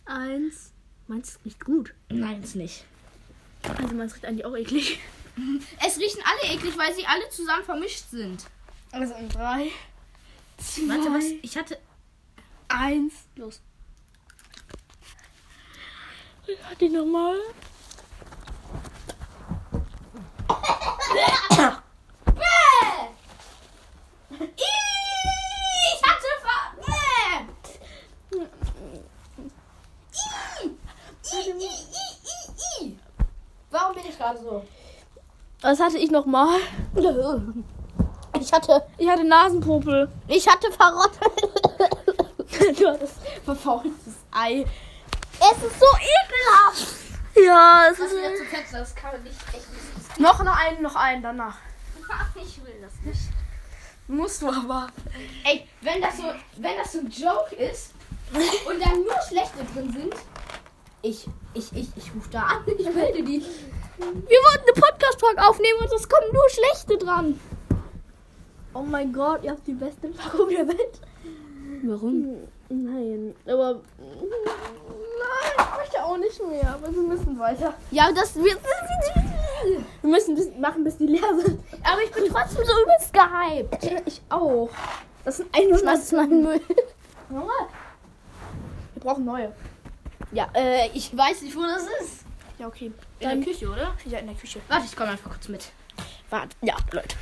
1. 0.06 0.72
Meinst 1.08 1.36
du, 1.36 1.40
es 1.40 1.46
riecht 1.46 1.66
gut? 1.66 1.94
Nein, 2.10 2.42
ist 2.44 2.56
nicht. 2.56 2.84
Also, 3.64 3.94
man 3.94 4.10
riecht 4.10 4.26
eigentlich 4.26 4.46
auch 4.46 4.56
eklig. 4.56 5.00
Es 5.86 6.00
riechen 6.00 6.24
alle 6.26 6.52
eklig, 6.56 6.76
weil 6.80 6.96
sie 6.96 7.06
alle 7.06 7.30
zusammen 7.30 7.64
vermischt 7.64 8.10
sind. 8.10 8.46
Also 8.92 9.14
in 9.14 9.30
3, 9.30 9.70
2, 10.58 10.82
Warte, 10.88 11.14
was? 11.14 11.26
Ich 11.44 11.56
hatte. 11.56 11.78
1. 12.70 13.14
Los. 13.36 13.62
Hat 16.64 16.82
die 16.82 16.90
nochmal? 16.90 17.38
Bäh! 22.36 22.44
Ich 25.88 26.04
hatte 26.04 26.30
ver. 26.42 26.62
Bäh! 26.86 28.38
I. 30.64 30.72
I, 31.46 31.50
I, 31.50 31.54
I, 31.54 32.84
I, 32.84 32.86
I. 32.86 32.98
Warum 33.72 33.96
bin 33.96 34.04
ich 34.10 34.18
gerade 34.18 34.40
so? 34.40 34.64
Was 35.62 35.80
hatte 35.80 35.98
ich 35.98 36.12
nochmal? 36.12 36.60
Ich 38.40 38.54
hatte. 38.54 38.84
Ich 38.98 39.10
hatte 39.10 39.24
Nasenpopel. 39.24 40.10
Ich 40.28 40.48
hatte 40.48 40.72
verrottet. 40.72 41.20
du 42.80 42.88
hattest 42.88 43.16
verfaultes 43.44 43.92
Ei. 44.32 44.66
Es 45.40 45.64
ist 45.64 45.80
so 45.80 45.86
ekelhaft. 45.86 46.96
Ja, 47.36 47.84
es 47.92 47.98
Das 47.98 48.08
ist. 48.12 48.18
wieder 48.18 48.36
zu 48.36 48.46
fett, 48.46 48.66
das 48.72 48.96
kann 48.96 49.12
man 49.14 49.24
nicht 49.24 49.36
echt 49.50 49.72
nicht. 49.72 50.20
Noch 50.20 50.44
noch 50.44 50.56
einen, 50.58 50.82
noch 50.82 50.96
einen 50.96 51.22
danach. 51.22 51.58
Ich 52.36 52.64
will 52.64 52.74
das 52.82 52.94
nicht. 53.04 53.30
Musst 54.08 54.42
du 54.42 54.48
aber. 54.50 54.88
Ey, 55.44 55.68
wenn 55.82 56.02
das 56.02 56.18
so, 56.18 56.24
wenn 56.58 56.78
das 56.78 56.94
so 56.94 57.00
ein 57.00 57.10
Joke 57.10 57.54
ist 57.56 57.92
und 58.34 58.82
da 58.82 58.90
nur 58.90 59.22
schlechte 59.28 59.64
drin 59.74 59.92
sind, 59.94 60.16
ich, 61.08 61.28
ich, 61.54 61.72
ich, 61.74 61.88
ich 61.96 62.16
rufe 62.16 62.30
da 62.32 62.42
an, 62.42 62.64
ich 62.66 62.94
melde 62.94 63.24
die. 63.24 63.42
Wir 63.98 64.40
wollten 64.40 64.64
eine 64.64 64.74
Podcast-Talk 64.74 65.38
aufnehmen 65.38 65.80
und 65.80 65.94
es 65.94 66.08
kommen 66.08 66.32
nur 66.32 66.50
schlechte 66.50 66.98
dran. 66.98 67.40
Oh 68.74 68.84
mein 68.84 69.12
Gott, 69.14 69.44
ihr 69.44 69.52
habt 69.52 69.66
die 69.66 69.74
beste 69.74 70.10
Packung 70.10 70.50
der 70.50 70.68
Welt. 70.68 71.02
Warum? 71.84 72.48
Nein, 72.70 73.34
aber. 73.46 73.82
Nein, 73.98 75.56
ich 75.58 75.78
möchte 75.78 76.04
auch 76.04 76.18
nicht 76.18 76.48
mehr. 76.48 76.74
Aber 76.74 76.94
wir 76.94 77.02
müssen 77.02 77.40
weiter. 77.40 77.74
Ja, 77.92 78.12
das 78.12 78.36
wird. 78.36 78.60
Wir 80.02 80.10
müssen 80.10 80.36
bis, 80.36 80.50
machen, 80.60 80.84
bis 80.84 80.98
die 80.98 81.08
leer 81.08 81.36
sind. 81.44 81.60
Aber 81.84 82.04
ich 82.04 82.12
bin 82.12 82.26
trotzdem 82.30 82.66
so 82.66 82.74
übelst 82.84 83.14
gehypt. 83.14 84.06
Ich 84.06 84.22
auch. 84.30 84.70
Das 85.26 85.38
sind 85.38 85.50
100 85.56 85.80
Schmeiß 85.80 86.12
meinen 86.12 86.44
Müll. 86.44 86.62
Junge. 87.30 87.50
Wir 88.94 89.02
brauchen 89.02 89.26
neue. 89.26 89.52
Ja, 90.32 90.50
äh, 90.54 90.90
ich 90.94 91.16
weiß 91.16 91.42
nicht, 91.42 91.56
wo 91.56 91.64
das 91.64 91.84
ist. 92.02 92.26
Ja, 92.60 92.68
okay. 92.68 92.92
In 93.20 93.30
der 93.30 93.38
Küche, 93.40 93.70
oder? 93.70 93.94
Ja, 94.06 94.20
in 94.20 94.28
der 94.28 94.36
Küche. 94.36 94.60
Warte, 94.68 94.86
ich 94.86 94.96
komme 94.96 95.12
einfach 95.12 95.30
kurz 95.30 95.48
mit. 95.48 95.72
Warte. 96.30 96.56
Ja, 96.62 96.76
Leute. 96.92 97.16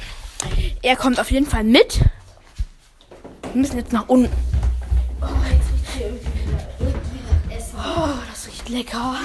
Er 0.82 0.96
kommt 0.96 1.20
auf 1.20 1.32
jeden 1.32 1.46
Fall 1.46 1.64
mit. 1.64 2.00
Wir 3.42 3.62
müssen 3.62 3.78
jetzt 3.78 3.94
nach 3.94 4.08
unten. 4.08 4.34
Oh, 5.22 5.26
jetzt 5.52 5.72
riecht 5.72 5.90
hier 5.96 6.08
irgendwie 6.08 6.50
wieder, 6.50 6.68
irgendwie 6.80 7.20
nach 7.50 7.58
Essen. 7.58 7.80
Oh, 7.80 8.10
das 8.30 8.48
riecht 8.48 8.70
lecker. 8.70 9.16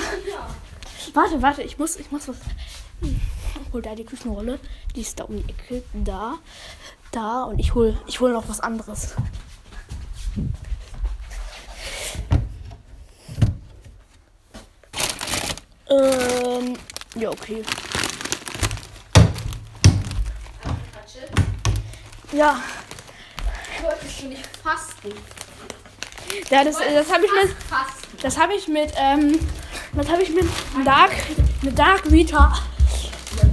Warte, 1.15 1.43
warte, 1.43 1.63
ich 1.63 1.79
muss, 1.79 1.97
ich 1.97 2.11
muss 2.11 2.29
was. 2.29 2.37
Hm. 3.01 3.21
Hol 3.73 3.83
da 3.83 3.95
die 3.95 4.05
Küchenrolle. 4.05 4.59
Die 4.95 5.01
ist 5.01 5.19
da 5.19 5.25
um 5.25 5.37
die 5.37 5.49
Ecke. 5.49 5.83
Da. 5.95 6.39
Da. 7.13 7.45
Und 7.45 7.59
ich 7.59 7.75
hol, 7.75 7.97
ich 8.07 8.21
hol 8.21 8.33
noch 8.33 8.49
was 8.49 8.61
anderes. 8.61 9.15
Ähm. 15.91 16.77
Ja, 17.17 17.31
okay. 17.31 17.63
Ja. 22.33 22.63
Ja, 26.51 26.65
das, 26.65 26.77
das 26.79 27.13
habe 27.13 27.25
ich 27.25 27.33
mit. 27.33 27.57
Das 28.23 28.39
habe 28.39 28.55
ich 28.55 28.69
mit, 28.69 28.93
ähm, 28.97 29.39
das 29.95 30.09
habe 30.09 30.23
ich 30.23 30.31
mit 30.31 30.47
Dark, 30.85 31.11
mit 31.63 31.79
Dark 31.79 32.03
Peter. 32.09 32.53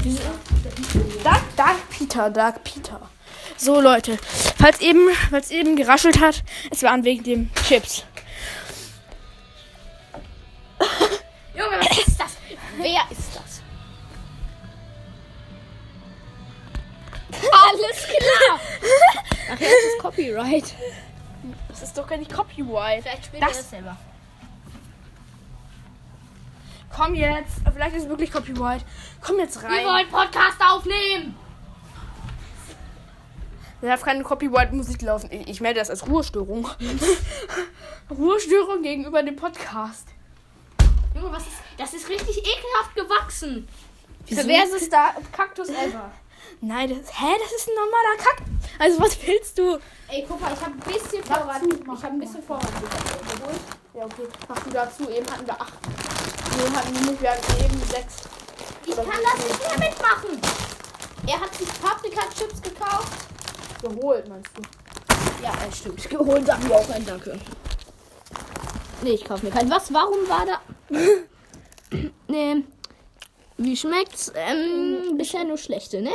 Diese- 0.04 0.22
Dark, 1.24 1.42
Dark 1.56 1.90
Peter, 1.90 2.30
Dark 2.30 2.64
Peter. 2.64 3.00
So 3.56 3.82
Leute, 3.82 4.18
falls 4.60 4.80
eben, 4.82 5.08
falls 5.32 5.50
eben 5.50 5.76
geraschelt 5.76 6.20
hat, 6.20 6.44
es 6.70 6.84
waren 6.84 7.04
wegen 7.04 7.24
dem 7.24 7.50
Chips. 7.68 8.04
Alles 17.84 18.04
klar. 18.08 18.60
Ach, 19.54 19.60
jetzt 19.60 19.72
ist 19.72 20.00
Copyright. 20.02 20.74
Das 21.70 21.82
ist 21.84 21.98
doch 21.98 22.08
gar 22.08 22.18
nicht 22.18 22.34
Copyright. 22.34 23.04
Vielleicht 23.04 23.26
spielt 23.26 23.44
Das- 23.44 23.52
er 23.52 23.58
das 23.58 23.70
selber. 23.70 23.98
Komm 26.96 27.14
jetzt, 27.14 27.58
vielleicht 27.72 27.96
ist 27.96 28.04
es 28.04 28.10
wirklich 28.10 28.32
Copyright. 28.32 28.84
Komm 29.22 29.38
jetzt 29.40 29.62
Wir 29.62 29.70
rein. 29.70 29.86
wollen 29.86 30.10
Podcast 30.10 30.58
aufnehmen. 30.68 31.36
Da 33.82 33.88
darf 33.90 34.02
keine 34.02 34.24
Copyright-Musik 34.24 35.04
laufen. 35.04 35.30
Ich, 35.32 35.48
ich 35.48 35.62
melde 35.62 35.80
das 35.80 35.92
als 35.92 36.08
Ruhestörung. 36.08 36.68
Ruhestörung 38.10 38.82
gegenüber 38.82 39.22
dem 39.22 39.36
Podcast. 39.36 40.08
Junge, 41.14 41.32
was 41.32 41.44
ist. 41.44 41.58
Das 41.78 41.94
ist 41.94 42.10
richtig 42.10 42.38
ekelhaft 42.40 42.96
gewachsen. 42.96 43.68
Wieso? 44.26 44.48
Perversester 44.48 45.14
Kaktus 45.32 45.70
ever. 45.70 46.12
Nein, 46.62 46.90
das, 46.90 47.14
hä, 47.20 47.36
das 47.40 47.52
ist 47.52 47.68
ein 47.70 47.76
normaler 47.76 48.18
Kack. 48.18 48.42
Also 48.80 49.00
was 49.02 49.18
willst 49.26 49.58
du? 49.58 49.80
Ey, 50.10 50.26
guck 50.28 50.40
mal, 50.40 50.54
ich 50.54 50.62
habe 50.62 50.74
ein 50.74 50.80
bisschen 50.80 51.24
Vorrat. 51.24 51.62
Ich 51.64 52.04
habe 52.04 52.14
ein 52.14 52.20
bisschen 52.20 52.44
Vorrat 52.44 52.64
geholt. 52.64 53.60
Ja, 53.94 54.06
okay. 54.06 54.28
Mach 54.48 54.60
du 54.60 54.70
dazu. 54.70 55.10
Eben 55.10 55.26
hatten 55.32 55.46
wir 55.46 55.60
acht. 55.60 55.74
Eben 56.64 56.76
hatten 56.76 56.94
wir 56.94 57.12
nicht, 57.12 57.22
wir 57.22 57.32
hatten 57.32 57.64
eben 57.64 57.80
sechs. 57.80 58.16
Ich 58.86 58.96
kann 58.96 59.06
das 59.06 59.48
nicht 59.48 59.60
mehr 59.60 59.90
mitmachen. 59.90 60.42
Er 61.28 61.42
hat 61.42 61.54
sich 61.56 61.68
Paprika-Chips 61.82 62.62
gekauft. 62.62 63.12
Geholt, 63.82 64.28
meinst 64.30 64.52
du? 64.56 64.62
Ja, 65.44 65.52
äh, 65.52 65.72
stimmt. 65.76 66.10
Geholt 66.10 66.52
haben 66.52 66.70
wir 66.70 66.76
auch 66.76 66.90
ein 66.90 67.06
Danke. 67.06 67.40
Nee, 69.02 69.12
ich 69.12 69.26
kaufe 69.26 69.46
mir 69.46 69.52
keinen. 69.52 69.70
Was? 69.70 69.94
Warum 69.94 70.28
war 70.28 70.46
da. 70.46 70.62
nee. 72.28 72.64
Wie 73.58 73.76
schmeckt's? 73.76 74.32
Ähm, 74.36 75.18
bisher 75.18 75.44
nur 75.44 75.58
schlechte, 75.58 76.02
ne? 76.02 76.12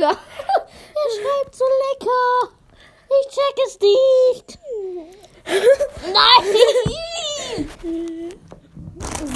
Lecker. 0.00 0.16
er 0.94 1.08
schreibt 1.16 1.54
so 1.54 1.64
lecker. 1.64 2.54
Ich 3.20 3.28
check 3.28 3.56
es 3.66 3.78
nicht. 3.80 4.58
Nein. 6.06 6.44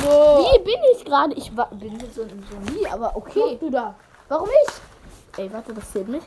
So. 0.01 0.09
Wie 0.09 0.59
bin 0.63 0.81
ich 0.95 1.05
gerade? 1.05 1.35
Ich 1.35 1.57
war, 1.57 1.69
bin 1.71 1.99
so, 2.13 2.23
so 2.23 2.73
nie, 2.73 2.87
aber 2.87 3.17
okay. 3.17 3.57
Du 3.61 3.71
da. 3.71 3.95
Warum 4.29 4.49
ich? 4.49 5.39
Ey, 5.39 5.53
warte, 5.53 5.75
das 5.75 5.91
zählt 5.93 6.09
nicht. 6.09 6.27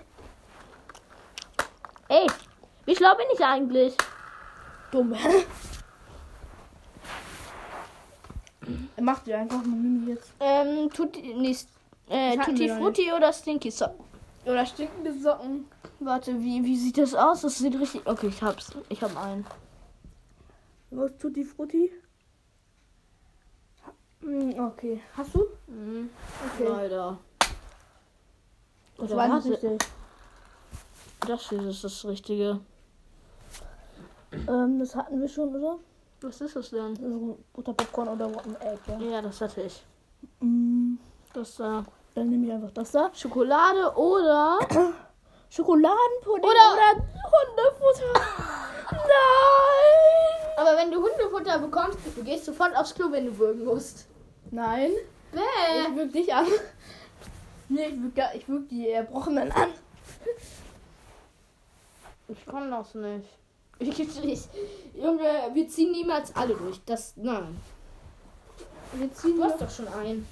Ey, 2.10 2.28
wie 2.86 2.96
schlau 2.96 3.16
bin 3.16 3.28
ich 3.34 3.40
eigentlich? 3.44 3.96
Dumm. 4.92 5.14
er 8.96 9.04
macht 9.04 9.28
dir 9.28 9.38
einfach 9.38 9.60
eine 9.60 9.68
Mini 9.68 10.12
jetzt. 10.12 10.32
Ähm, 10.40 10.90
Tutti, 10.94 11.34
nicht, 11.34 11.68
äh, 12.10 12.38
Tutti 12.38 12.70
Frutti 12.70 13.12
oder 13.12 13.34
Stinky 13.34 13.72
Socken? 13.72 14.08
Oder 14.48 14.66
stinkende 14.66 15.14
Socken. 15.20 15.66
Warte, 16.00 16.40
wie, 16.42 16.64
wie 16.64 16.78
sieht 16.78 16.98
das 16.98 17.14
aus? 17.14 17.42
Das 17.42 17.58
sieht 17.58 17.78
richtig. 17.80 18.06
Okay, 18.06 18.28
ich 18.28 18.42
hab's. 18.42 18.72
Ich 18.90 19.02
hab 19.04 19.16
einen. 19.22 19.46
Was 20.92 21.18
tut 21.18 21.36
die 21.36 21.44
Frutti? 21.44 21.92
Hm, 24.22 24.58
Okay. 24.60 25.02
Hast 25.16 25.36
du? 25.36 25.46
Mhm. 25.68 26.10
Okay. 26.54 26.68
Leider. 26.68 27.18
Das 28.98 29.16
war 29.16 29.28
nicht 29.28 29.48
richtig. 29.64 29.82
das 31.28 31.50
hier 31.50 31.62
ist 31.68 31.84
das 31.84 32.06
Richtige. 32.06 32.60
Ähm, 34.48 34.80
das 34.80 34.96
hatten 34.96 35.22
wir 35.22 35.28
schon, 35.28 35.54
oder? 35.56 35.78
Was 36.22 36.42
ist 36.42 36.56
das 36.56 36.70
denn? 36.72 36.98
Also 37.04 37.38
Butterpopcorn 37.54 38.08
oder 38.08 38.26
Rotten 38.26 38.56
Egg, 38.56 38.80
ja. 38.88 39.00
Ja, 39.00 39.22
das 39.22 39.40
hatte 39.42 39.62
ich. 39.62 39.84
Mm, 40.40 40.96
Das 41.34 41.56
da. 41.58 41.84
Dann 42.18 42.30
nehme 42.32 42.48
ich 42.48 42.52
einfach 42.52 42.72
das 42.72 42.92
da. 42.92 43.12
Schokolade 43.14 43.96
oder. 43.96 44.58
Schokoladenpudding 45.50 46.44
Oder- 46.44 46.74
oder 46.74 47.04
Hundefutter. 47.32 48.20
Nein! 48.92 50.58
Aber 50.58 50.76
wenn 50.78 50.92
du 50.92 50.98
Hundefutter 50.98 51.60
bekommst, 51.60 52.00
du 52.16 52.24
gehst 52.24 52.46
sofort 52.46 52.76
aufs 52.76 52.96
Klo, 52.96 53.12
wenn 53.12 53.28
du 53.28 53.38
würgen 53.38 53.64
musst. 53.64 54.08
Nein. 54.50 54.92
Bäh. 55.32 55.40
Ich 55.90 55.96
würg 55.96 56.12
dich 56.12 56.34
an. 56.34 56.48
Nee, 57.70 57.86
ich 57.86 58.02
würg, 58.02 58.14
ich 58.34 58.50
würg 58.50 58.68
die 58.70 58.90
Erbrochenen 58.90 59.52
an. 59.52 59.70
Ich 62.28 62.46
kann 62.46 62.72
das 62.72 62.96
nicht. 62.96 63.28
Ich, 63.80 64.00
ich, 64.00 64.48
Junge, 64.96 65.52
wir 65.54 65.68
ziehen 65.70 65.92
niemals 65.92 66.36
alle 66.36 66.56
durch. 66.56 66.82
Das. 66.84 67.14
Nein. 67.16 67.62
Wir 68.94 69.14
ziehen 69.14 69.36
Du 69.38 69.44
hast 69.44 69.62
doch 69.62 69.70
schon 69.70 69.88
einen. 69.90 70.28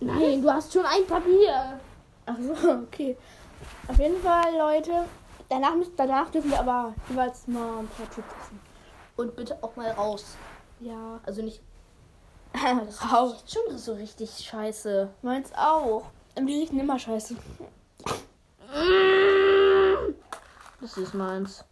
Nein, 0.00 0.40
du 0.40 0.50
hast 0.50 0.72
schon 0.72 0.86
ein 0.86 1.06
Papier. 1.06 1.78
Ach 2.26 2.36
so, 2.40 2.70
okay. 2.86 3.16
Auf 3.88 3.98
jeden 3.98 4.20
Fall, 4.20 4.56
Leute. 4.56 5.04
Danach, 5.48 5.74
müssen, 5.74 5.92
danach 5.96 6.30
dürfen 6.30 6.50
wir 6.50 6.60
aber 6.60 6.94
jeweils 7.08 7.46
mal 7.48 7.80
ein 7.80 7.88
paar 7.88 8.06
Chips 8.06 8.32
essen. 8.40 8.60
Und 9.16 9.36
bitte 9.36 9.58
auch 9.62 9.76
mal 9.76 9.90
raus. 9.90 10.36
Ja. 10.80 11.20
Also 11.24 11.42
nicht. 11.42 11.60
Das 12.86 13.12
Raus. 13.12 13.44
Schon 13.46 13.78
so 13.78 13.94
richtig 13.94 14.30
scheiße. 14.30 15.08
Meins 15.22 15.52
auch. 15.54 16.04
Die 16.38 16.42
riechen 16.52 16.80
immer 16.80 16.98
scheiße. 16.98 17.36
Das 20.80 20.96
ist 20.96 21.14
meins. 21.14 21.64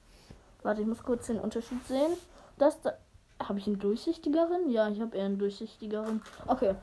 Warte, 0.62 0.82
ich 0.82 0.87
muss 0.87 1.02
kurz 1.02 1.26
den 1.26 1.40
Unterschied 1.40 1.85
sehen. 1.87 2.12
Das 2.58 2.80
da. 2.80 2.92
Habe 3.40 3.61
ich 3.61 3.66
einen 3.68 3.78
durchsichtigeren? 3.78 4.68
Ja, 4.68 4.88
ich 4.88 5.00
habe 5.00 5.16
eher 5.16 5.26
einen 5.26 5.38
durchsichtigeren. 5.38 6.23
Okay. 6.47 6.75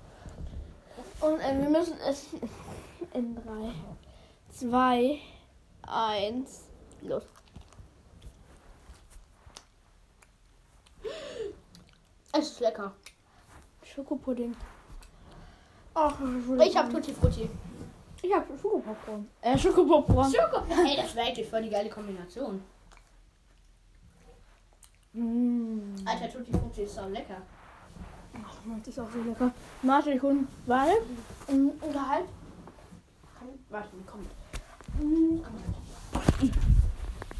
Und 1.25 1.39
äh, 1.39 1.59
wir 1.59 1.69
müssen 1.69 1.97
es 2.07 2.27
in 3.13 3.35
3, 3.35 3.71
2, 4.51 5.19
1, 5.87 6.63
los. 7.01 7.23
Es 12.31 12.51
ist 12.51 12.59
lecker. 12.59 12.93
Schokopudding. 13.83 14.55
Ach, 15.95 16.13
Ich 16.63 16.77
habe 16.77 16.91
Tutti 16.91 17.13
Frutti. 17.13 17.49
ich 18.21 18.33
hab 18.33 18.45
Schokopopcorn. 18.61 19.27
Äh, 19.41 19.57
Schokopopcorn. 19.57 20.31
Schoko. 20.31 20.63
Hey, 20.67 20.97
das 20.97 21.15
wäre 21.15 21.27
eigentlich 21.27 21.49
voll 21.49 21.63
die 21.63 21.69
geile 21.69 21.89
Kombination. 21.89 22.61
Mmh. 25.13 25.95
Alter, 26.05 26.29
Tutti 26.29 26.51
Frutti 26.51 26.81
ist 26.83 26.93
so 26.93 27.07
lecker. 27.07 27.41
Das 28.67 28.87
ist 28.87 28.99
auch 28.99 29.07
so 29.13 29.21
lecker. 29.21 29.51
Warte, 29.83 30.11
ich 30.11 30.21
hol 30.21 30.37
Warte. 30.65 30.93
Mm, 31.47 31.69
Gehalt. 31.91 32.25
Warte, 33.69 33.89
komm. 34.07 34.25
Mm, 34.99 35.41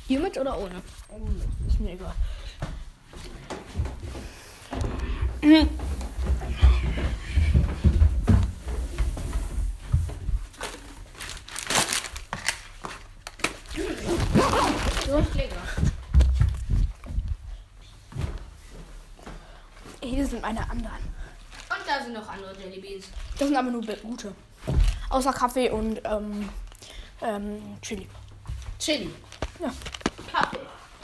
Hier 0.08 0.20
mit 0.20 0.38
oder 0.38 0.58
ohne? 0.60 0.82
Ist 1.68 1.80
mir 1.80 1.94
egal. 1.94 2.14
So 15.08 15.18
ist 15.18 15.36
lecker. 15.36 15.56
Hier 20.02 20.28
sind 20.28 20.42
meine 20.42 20.70
anderen. 20.70 21.15
Sind 22.06 22.14
noch 22.14 22.30
andere 22.30 22.56
Jellybeans. 22.60 23.06
Das 23.36 23.48
sind 23.48 23.58
aber 23.58 23.72
nur 23.72 23.82
gute. 23.82 24.32
Außer 25.10 25.34
Kaffee 25.34 25.72
und 25.72 26.00
ähm, 26.04 26.48
ähm, 27.20 27.78
Chili. 27.82 28.08
Chili. 28.78 29.10
Ja. 29.60 29.74
Kaffee. 30.32 30.60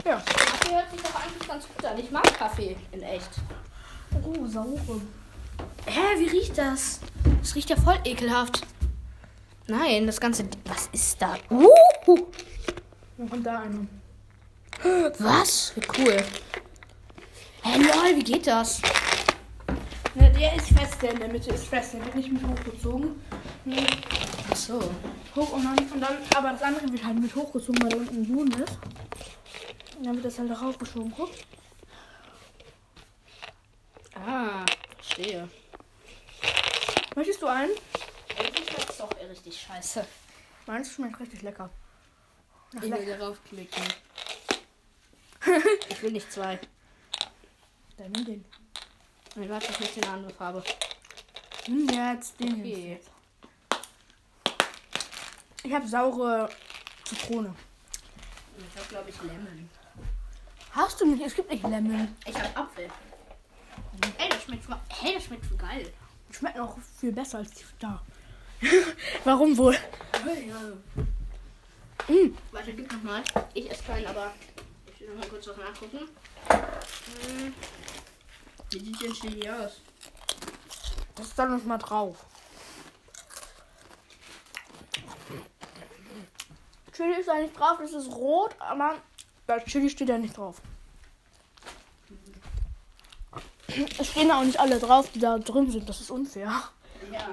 Ja. 0.05 0.17
Kaffee 0.17 0.75
hört 0.75 0.91
sich 0.91 1.01
doch 1.01 1.15
eigentlich 1.15 1.47
ganz 1.47 1.67
gut 1.67 1.85
an. 1.85 1.97
Ich 1.97 2.11
mag 2.11 2.23
Kaffee 2.37 2.77
in 2.91 3.01
echt. 3.01 3.31
Oh, 4.23 4.45
saure. 4.45 5.01
Hä, 5.87 6.19
wie 6.19 6.27
riecht 6.27 6.55
das? 6.59 6.99
Das 7.41 7.55
riecht 7.55 7.71
ja 7.71 7.77
voll 7.77 7.97
ekelhaft. 8.03 8.61
Nein, 9.65 10.05
das 10.05 10.19
ganze. 10.19 10.45
Was 10.65 10.87
ist 10.91 11.19
da? 11.19 11.35
Uh, 11.49 12.27
Und 13.17 13.43
da 13.43 13.61
einer. 13.61 13.87
was? 15.17 15.73
Wie 15.75 15.81
cool. 15.97 16.23
Hä, 17.63 17.77
lol, 17.79 18.17
wie 18.17 18.23
geht 18.23 18.45
das? 18.45 18.81
Der 20.15 20.55
ist 20.55 20.67
fest, 20.67 21.01
der 21.01 21.11
in 21.11 21.19
der 21.19 21.29
Mitte 21.29 21.51
ist 21.51 21.67
fest. 21.67 21.93
Der 21.93 22.03
wird 22.03 22.15
nicht 22.15 22.31
mit 22.31 22.43
hochgezogen. 22.43 23.21
Nee, 23.63 23.85
Ach 24.49 24.55
so. 24.55 24.79
hoch 25.35 25.53
und 25.53 25.63
dann, 25.63 25.77
und 25.77 26.01
dann, 26.01 26.17
aber 26.35 26.51
das 26.51 26.61
andere 26.63 26.91
wird 26.91 27.03
halt 27.03 27.19
mit 27.19 27.33
hochgezogen, 27.33 27.81
weil 27.83 27.89
da 27.89 27.97
unten 27.97 28.15
ein 28.15 28.27
Boden 28.27 28.63
ist. 28.63 28.77
Und 29.97 30.05
dann 30.05 30.15
wird 30.15 30.25
das 30.25 30.39
halt 30.39 30.49
da 30.49 30.55
raufgeschoben. 30.55 31.13
Guck. 31.15 31.29
Ah, 34.15 34.65
verstehe. 34.97 35.47
Möchtest 37.15 37.41
du 37.41 37.47
einen? 37.47 37.71
Irgendwie 38.37 38.63
schmeckt 38.63 38.99
doch 38.99 39.09
richtig 39.29 39.61
scheiße. 39.61 40.05
Meins 40.67 40.91
schmeckt 40.93 41.19
richtig 41.19 41.41
lecker. 41.41 41.69
Ich 42.73 42.81
will 42.81 43.05
darauf 43.05 43.43
klicken. 43.45 43.83
ich 45.89 46.01
will 46.01 46.11
nicht 46.11 46.31
zwei. 46.31 46.59
Dann 47.97 48.11
nimm 48.11 48.25
den. 48.25 48.45
Nein, 49.35 49.49
warte, 49.49 49.71
ich 49.71 49.79
möchte 49.79 50.01
eine 50.03 50.11
andere 50.11 50.33
Farbe. 50.33 50.63
Nimm 51.67 51.87
jetzt 51.89 52.39
den 52.39 52.53
Okay. 52.59 52.75
hier. 52.75 52.99
Ich 55.63 55.73
habe 55.73 55.87
saure 55.87 56.49
Zitrone. 57.05 57.55
Ich 58.57 58.77
habe, 58.77 58.87
glaube 58.89 59.09
ich, 59.09 59.21
Lemon. 59.21 59.69
Hast 60.71 60.99
du 60.99 61.05
nicht? 61.05 61.23
Es 61.25 61.35
gibt 61.35 61.49
nicht 61.49 61.63
Lemon. 61.63 62.15
Ich 62.25 62.35
habe 62.35 62.55
Apfel. 62.57 62.89
Ey, 64.17 64.29
das 64.29 64.43
schmeckt 64.43 64.63
hey, 64.89 65.13
das 65.15 65.23
schmeckt 65.25 65.45
voll 65.45 65.57
geil. 65.57 65.93
Schmeckt 66.31 66.59
auch 66.59 66.77
viel 66.99 67.11
besser 67.11 67.39
als 67.39 67.51
die 67.51 67.63
da. 67.79 68.01
Warum 69.23 69.57
wohl? 69.57 69.77
Mm. 72.07 72.35
Warte, 72.51 72.73
gib 72.73 72.91
noch 72.91 73.03
mal. 73.03 73.23
Ich 73.53 73.69
esse 73.69 73.83
keinen, 73.83 74.07
aber 74.07 74.33
ich 74.93 75.01
will 75.01 75.09
noch 75.09 75.21
mal 75.21 75.29
kurz 75.29 75.47
was 75.47 75.57
nachgucken. 75.57 76.09
Hm. 76.49 77.53
Wie 78.71 78.79
sieht 78.79 79.01
denn 79.01 79.13
Chili 79.13 79.49
aus? 79.49 79.81
Das 81.15 81.27
ist 81.27 81.37
dann 81.37 81.57
noch 81.57 81.63
mal 81.65 81.77
drauf. 81.77 82.15
Chili 86.93 87.19
ist 87.19 87.27
da 87.27 87.37
nicht 87.37 87.57
drauf, 87.57 87.79
das 87.81 87.91
ist 87.91 88.11
rot, 88.11 88.55
aber 88.59 88.95
bei 89.45 89.59
Chili 89.59 89.89
steht 89.89 90.07
da 90.07 90.17
nicht 90.17 90.37
drauf. 90.37 90.61
Es 93.99 94.07
stehen 94.07 94.31
auch 94.31 94.43
nicht 94.43 94.59
alle 94.59 94.79
drauf, 94.79 95.09
die 95.11 95.19
da 95.19 95.37
drin 95.37 95.69
sind. 95.69 95.87
Das 95.87 95.99
ist 95.99 96.11
unfair. 96.11 96.51
Ja. 97.11 97.29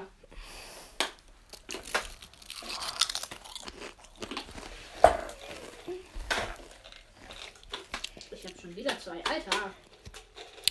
Ich 8.31 8.45
habe 8.45 8.61
schon 8.61 8.75
wieder 8.75 8.97
zwei. 8.99 9.23
Alter 9.25 9.71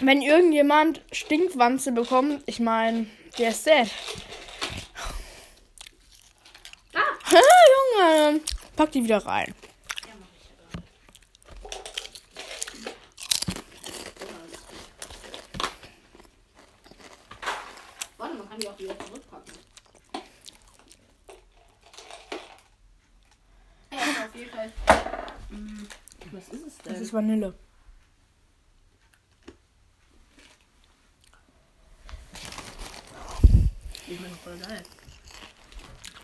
wenn 0.00 0.22
irgendjemand 0.22 1.00
Stinkwanze 1.12 1.92
bekommt, 1.92 2.42
ich 2.46 2.60
meine, 2.60 3.06
der 3.38 3.50
ist 3.50 3.66
dead. 3.66 3.90
Ah. 6.94 7.00
Junge, 7.30 8.40
pack 8.76 8.92
die 8.92 9.04
wieder 9.04 9.18
rein. 9.18 9.54
Warte, 18.16 18.34
man 18.34 18.48
kann 18.48 18.60
die 18.60 18.68
auch 18.68 18.78
wieder 18.78 18.98
zurückpacken. 18.98 19.54
Ja, 23.90 23.98
auf 23.98 24.34
jeden 24.34 24.50
Fall. 24.50 24.72
Was 26.32 26.48
ist 26.48 26.66
es 26.66 26.78
denn? 26.78 26.92
Das 26.92 27.00
ist 27.00 27.12
Vanille. 27.12 27.54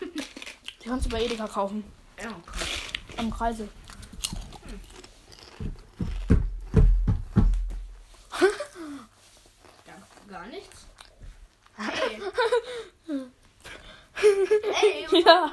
Die 0.00 0.88
kannst 0.88 1.06
du 1.06 1.10
bei 1.10 1.22
Edeka 1.24 1.46
kaufen. 1.46 1.84
Ja, 2.22 2.30
krass. 2.46 2.68
Am 3.16 3.30
Kreisel. 3.30 3.68
Ja, 9.86 9.94
gar 10.28 10.46
nichts. 10.46 10.86
Hey. 11.76 12.20
Ey, 14.82 15.06
Ja. 15.24 15.50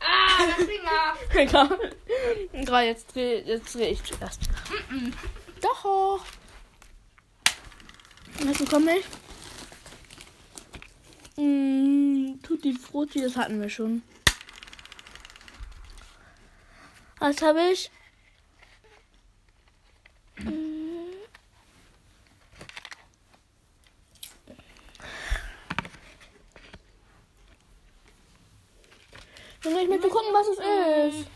ah, 0.00 0.46
der 0.46 0.66
Finger. 0.66 1.16
Egal. 2.52 2.84
Jetzt 2.86 3.14
dreh, 3.14 3.40
jetzt 3.40 3.74
dreh 3.74 3.88
ich 3.90 4.02
zuerst. 4.04 4.40
Doch. 5.60 6.20
Was 8.44 8.58
bekomme 8.58 8.98
ich? 8.98 9.04
Mm, 11.36 12.40
Tutti 12.42 12.72
Frutti, 12.74 13.20
das 13.20 13.36
hatten 13.36 13.60
wir 13.60 13.68
schon. 13.68 14.02
Was 17.20 17.40
habe 17.40 17.60
ich? 17.72 17.88
Mm. 20.38 21.22
Junge, 29.64 29.82
ich 29.82 29.88
möchte 29.88 30.08
gucken, 30.08 30.32
was 30.32 30.48
es 30.48 31.14
ist. 31.14 31.26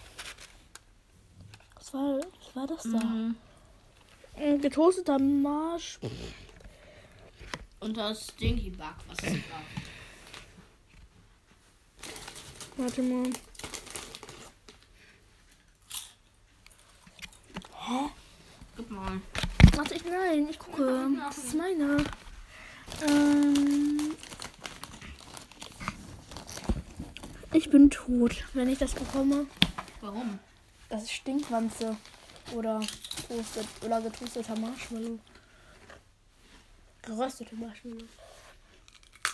Was 1.77 1.95
war, 1.95 2.19
was 2.19 2.57
war 2.57 2.67
das 2.67 2.83
da? 2.83 3.07
Mhm. 3.07 3.37
Mm, 4.37 4.61
Getoasteter 4.61 5.21
Marsch. 5.21 6.01
Und 7.87 7.97
das 7.97 8.27
Stinky 8.27 8.71
Bug, 8.71 8.97
was 9.07 9.17
ist 9.21 9.45
da? 9.49 9.63
Warte 12.79 13.01
mal. 13.01 13.31
Hä? 17.79 18.11
Guck 18.77 18.91
mal. 18.91 19.21
Warte, 19.77 19.95
ich 19.95 20.05
nein, 20.05 20.49
ich 20.51 20.59
gucke. 20.59 21.11
Das 21.17 21.39
ist 21.39 21.55
meine. 21.55 22.05
Ähm, 23.07 24.17
ich 27.53 27.71
bin 27.71 27.89
tot, 27.89 28.45
wenn 28.55 28.69
ich 28.69 28.81
das 28.81 28.95
bekomme. 28.95 29.47
Warum? 30.01 30.41
Das 30.89 31.05
ist 31.05 31.13
Stinkwanze. 31.13 31.97
Oder 32.53 32.81
toastet, 33.29 33.69
oder 33.85 34.01
getoasteter 34.01 34.59
Marshmallow. 34.59 35.21
Geröstete 37.07 37.55
Marshmallow. 37.55 38.05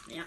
Ja. 0.09 0.25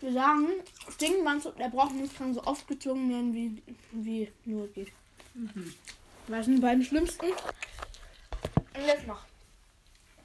Wir 0.00 0.12
sagen, 0.12 0.48
Stinkwanze, 0.94 1.54
der 1.58 1.70
braucht 1.70 1.94
nicht, 1.94 2.16
kann 2.16 2.34
so 2.34 2.44
oft 2.44 2.68
gezogen 2.68 3.08
werden, 3.08 3.32
wie, 3.32 3.62
wie 3.92 4.30
nur 4.44 4.68
geht. 4.68 4.92
Mhm. 5.32 5.74
Was 6.28 6.44
sind 6.44 6.56
die 6.56 6.60
beiden 6.60 6.84
schlimmsten? 6.84 7.24
Und 7.24 8.86
jetzt 8.86 9.06
mach. 9.06 9.24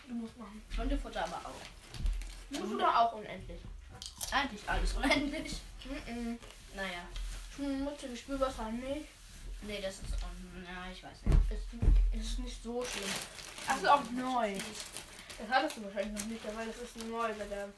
Du 0.08 0.16
musst 0.16 0.38
machen. 0.38 0.62
Hundefutter 0.78 1.24
aber 1.24 1.38
auch. 1.46 2.60
Musst 2.60 2.84
auch 2.84 3.14
unendlich. 3.14 3.62
Eigentlich 4.32 4.70
alles 4.70 4.94
unendlich. 4.94 5.62
Mhm. 5.86 6.38
Naja. 6.76 7.08
Schmutziges 7.56 8.20
Spülwasser 8.20 8.70
nicht. 8.72 9.08
Nee, 9.62 9.80
das 9.82 9.96
ist. 9.96 10.14
Um, 10.24 10.64
ja, 10.64 10.92
ich 10.92 11.04
weiß 11.04 11.26
nicht. 11.26 11.52
Ist, 11.52 11.68
ist 12.22 12.40
nicht 12.40 12.64
so 12.64 12.84
schlimm. 12.84 13.10
Ach, 13.68 13.78
ist 13.78 13.88
auch 13.88 14.04
neu. 14.12 14.56
Das 15.38 15.50
hattest 15.50 15.78
du 15.78 15.84
wahrscheinlich 15.86 16.22
noch 16.22 16.30
nicht, 16.30 16.56
weil 16.56 16.68
das 16.68 16.78
ist 16.78 16.98
neu 17.08 17.34
bei 17.34 17.46
der 17.46 17.70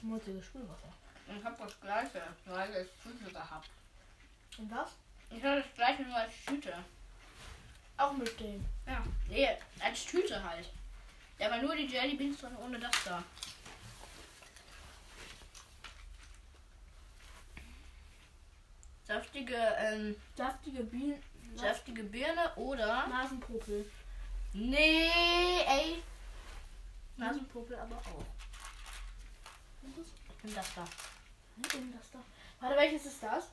schmutziges 0.00 0.46
Spülwasser. 0.46 0.92
Ich 1.36 1.44
hab 1.44 1.58
das 1.58 1.80
gleiche, 1.80 2.22
nur 2.46 2.58
als 2.58 2.88
Tüte 3.02 3.30
gehabt. 3.30 3.68
Und 4.58 4.70
das? 4.70 4.90
Ich 5.30 5.44
habe 5.44 5.62
das 5.62 5.74
gleiche 5.74 6.02
nur 6.02 6.16
als 6.16 6.32
Tüte. 6.46 6.72
Auch 7.96 8.12
mit 8.12 8.40
dem. 8.40 8.64
Ja. 8.86 9.04
Nee, 9.28 9.48
als 9.80 10.04
Tüte 10.06 10.42
halt. 10.42 10.68
Ja, 11.38 11.48
aber 11.48 11.62
nur 11.62 11.76
die 11.76 11.86
Jelly 11.86 12.16
Beans 12.16 12.40
drin 12.40 12.56
ohne 12.56 12.78
das 12.78 13.04
da. 13.04 13.22
Saftige, 19.06 19.56
ähm, 19.78 20.16
Saftige 20.36 20.82
Bienen. 20.84 21.22
Saftige 21.58 22.04
Birne 22.04 22.52
oder. 22.56 23.06
Nasenpopel. 23.08 23.90
Nee, 24.52 25.10
ey. 25.66 26.02
Nasenpopel 27.16 27.76
aber 27.76 27.96
auch. 27.96 28.24
Ich 29.82 30.44
nehm 30.44 30.54
das 30.54 30.74
da. 30.74 30.84
Ist 31.62 31.74
denn 31.74 31.92
das 31.92 32.10
da? 32.12 32.18
Warte, 32.60 32.76
welches 32.76 33.06
ist 33.06 33.22
das? 33.22 33.50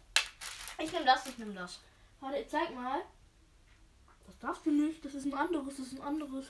Ich 0.77 0.91
nehm 0.91 1.05
das, 1.05 1.25
ich 1.25 1.37
nehm 1.37 1.55
das. 1.55 1.79
Warte, 2.19 2.45
zeig 2.47 2.73
mal. 2.73 3.01
Das 4.25 4.37
darfst 4.39 4.65
du 4.65 4.71
nicht. 4.71 5.03
Das 5.03 5.13
ist 5.13 5.25
ein 5.25 5.33
anderes. 5.33 5.77
Das 5.77 5.87
ist 5.87 5.93
ein 5.93 6.01
anderes. 6.01 6.47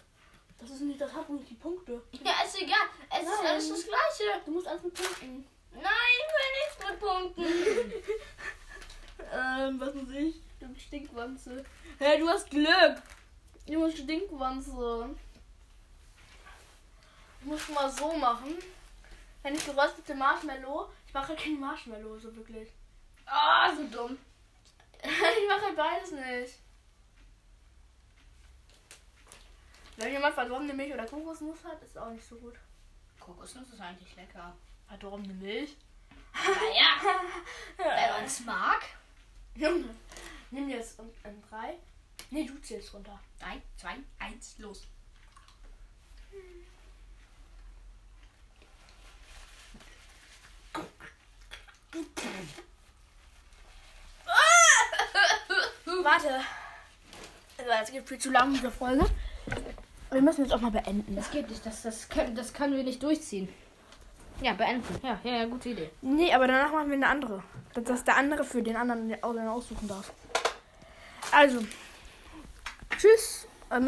Das 0.60 0.70
ist 0.70 0.82
nicht, 0.82 1.02
das 1.02 1.14
hat 1.14 1.30
nicht 1.30 1.50
die 1.50 1.56
Punkte. 1.56 2.02
Ja, 2.24 2.44
ist 2.46 2.62
egal. 2.62 2.88
Es 3.10 3.24
ist 3.24 3.42
Nein. 3.42 3.48
alles 3.48 3.70
das 3.70 3.84
Gleiche. 3.84 4.42
Du 4.46 4.52
musst 4.52 4.68
alles 4.68 4.84
mit 4.84 4.94
Punkten. 4.94 5.46
Nein, 5.72 5.84
ich 6.22 6.32
will 6.34 6.52
nichts 6.56 6.90
mit 6.90 7.00
Punkten. 7.00 7.94
Ähm, 9.34 9.80
was 9.80 9.94
muss 9.94 10.10
ich? 10.12 10.36
Du 10.60 10.74
Stinkwanze. 10.80 11.64
Hey, 12.00 12.20
du 12.20 12.30
hast 12.30 12.50
Glück. 12.50 13.02
Du 13.68 13.80
musst 13.80 13.98
Stinkwanze. 13.98 15.10
Ich 17.40 17.46
muss 17.46 17.70
mal 17.70 17.90
so 17.90 18.14
machen. 18.14 18.56
Wenn 19.44 19.56
ich 19.56 19.66
geröstete 19.66 20.16
Marshmallow. 20.16 20.90
Ich 21.08 21.14
mache 21.14 21.36
kein 21.36 21.60
Marshmallow, 21.60 22.18
so 22.18 22.36
wirklich. 22.36 22.70
Ah, 23.26 23.74
so 23.76 23.84
dumm. 23.88 24.18
ich 25.04 25.48
mache 25.48 25.74
beides 25.76 26.12
nicht. 26.12 26.60
Wenn 29.98 30.12
jemand 30.12 30.36
verdorbene 30.36 30.74
Milch 30.74 30.94
oder 30.94 31.06
Kokosnuss 31.06 31.64
hat, 31.64 31.82
ist 31.84 31.98
auch 31.98 32.10
nicht 32.10 32.28
so 32.28 32.36
gut. 32.38 32.56
Kokosnuss 33.20 33.70
ist 33.70 33.80
eigentlich 33.82 34.16
lecker. 34.16 34.56
Verdorbene 34.88 35.34
Milch? 35.34 35.76
Naja, 36.36 37.18
wenn 37.78 38.12
man 38.12 38.26
es 38.26 38.42
mag. 38.42 38.82
Junge, 39.56 39.96
nimm 40.56 40.70
jetzt 40.70 41.00
in, 41.00 41.06
in 41.30 41.44
drei. 41.50 41.76
Nee, 42.32 42.46
du 42.46 42.58
zählst 42.62 42.94
runter. 42.94 43.20
3, 43.40 43.62
2, 43.78 43.90
1, 44.20 44.60
los. 44.60 44.74
Warte. 56.04 56.42
Also, 57.58 57.72
es 57.84 57.92
geht 57.92 58.08
viel 58.08 58.18
zu 58.18 58.32
lang, 58.32 58.54
diese 58.54 58.72
Folge. 58.72 59.06
Wir 60.12 60.22
müssen 60.22 60.46
jetzt 60.46 60.54
auch 60.54 60.62
mal 60.62 60.72
beenden. 60.72 61.14
Das 61.16 61.30
geht 61.32 61.50
nicht, 61.50 61.66
das, 61.66 61.82
das, 61.82 62.08
können, 62.10 62.36
das 62.36 62.54
können 62.54 62.76
wir 62.76 62.84
nicht 62.84 63.02
durchziehen. 63.04 63.50
Ja, 64.42 64.54
beenden. 64.54 65.00
Ja, 65.04 65.20
ja, 65.24 65.38
ja, 65.38 65.46
gute 65.46 65.70
Idee. 65.70 65.90
Nee, 66.02 66.34
aber 66.34 66.48
danach 66.48 66.72
machen 66.72 66.90
wir 66.90 66.96
eine 66.96 67.08
andere. 67.08 67.44
Dass 67.74 68.04
der 68.04 68.18
andere 68.18 68.44
für 68.44 68.62
den 68.62 68.76
anderen 68.76 69.48
aussuchen 69.48 69.88
darf. 69.88 70.14
Also. 71.32 71.60
Tschüss. 72.98 73.48
Äh, 73.70 73.82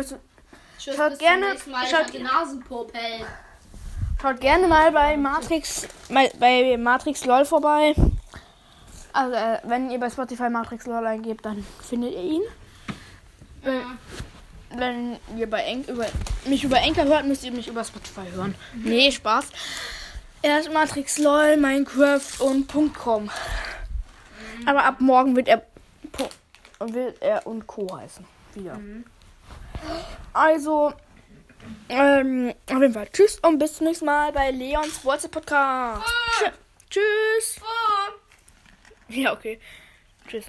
Tschüss, 0.78 0.95
Schaut 0.95 1.19
gerne- 1.19 1.56
schaut-. 1.58 2.13
Schaut 4.21 4.39
gerne 4.41 4.67
mal 4.67 4.91
bei 4.91 5.15
Matrix, 5.17 5.88
bei 6.39 6.78
Matrix 6.78 7.26
LOL 7.26 7.45
vorbei. 7.45 7.93
Also, 9.13 9.34
äh, 9.36 9.60
wenn 9.63 9.89
ihr 9.89 10.00
bei 10.00 10.10
Spotify 10.10 10.50
Matrix 10.50 10.86
LOL 10.86 11.06
eingebt, 11.06 11.45
dann 11.45 11.65
findet 11.88 12.13
ihr 12.13 12.23
ihn. 12.23 12.41
Wenn, 13.62 13.82
wenn 14.76 15.19
ihr 15.38 15.50
bei 15.50 15.63
Enk 15.63 15.88
über, 15.88 16.06
mich 16.45 16.63
über 16.63 16.78
Enker 16.80 17.06
hört, 17.06 17.26
müsst 17.26 17.43
ihr 17.43 17.52
mich 17.52 17.67
über 17.67 17.84
Spotify 17.84 18.30
hören. 18.32 18.56
Nee, 18.76 19.12
Spaß. 19.12 19.45
Er 20.41 20.60
ist 20.60 20.71
Matrix 20.71 21.17
LOL, 21.17 21.58
Minecraft 21.58 22.39
und 22.39 22.71
.com. 22.95 23.30
Aber 24.65 24.84
ab 24.86 25.00
morgen 25.00 25.36
wird 25.36 25.47
er 25.47 25.63
Po- 26.79 26.93
wird 26.93 27.21
er 27.21 27.45
und 27.47 27.65
Co. 27.67 27.87
heißen. 27.97 28.25
Wieder. 28.53 28.79
Also, 30.33 30.93
ähm, 31.89 32.53
auf 32.69 32.79
jeden 32.81 32.93
Fall. 32.93 33.07
Tschüss 33.11 33.39
und 33.39 33.59
bis 33.59 33.75
zum 33.77 33.87
nächsten 33.87 34.05
Mal 34.05 34.31
bei 34.31 34.51
Leons 34.51 35.03
WhatsApp 35.05 35.31
Podcast. 35.31 36.05
Tschö- 36.39 36.51
Tschüss. 36.89 37.61
Ja, 39.09 39.33
okay. 39.33 39.59
Tschüss. 40.27 40.45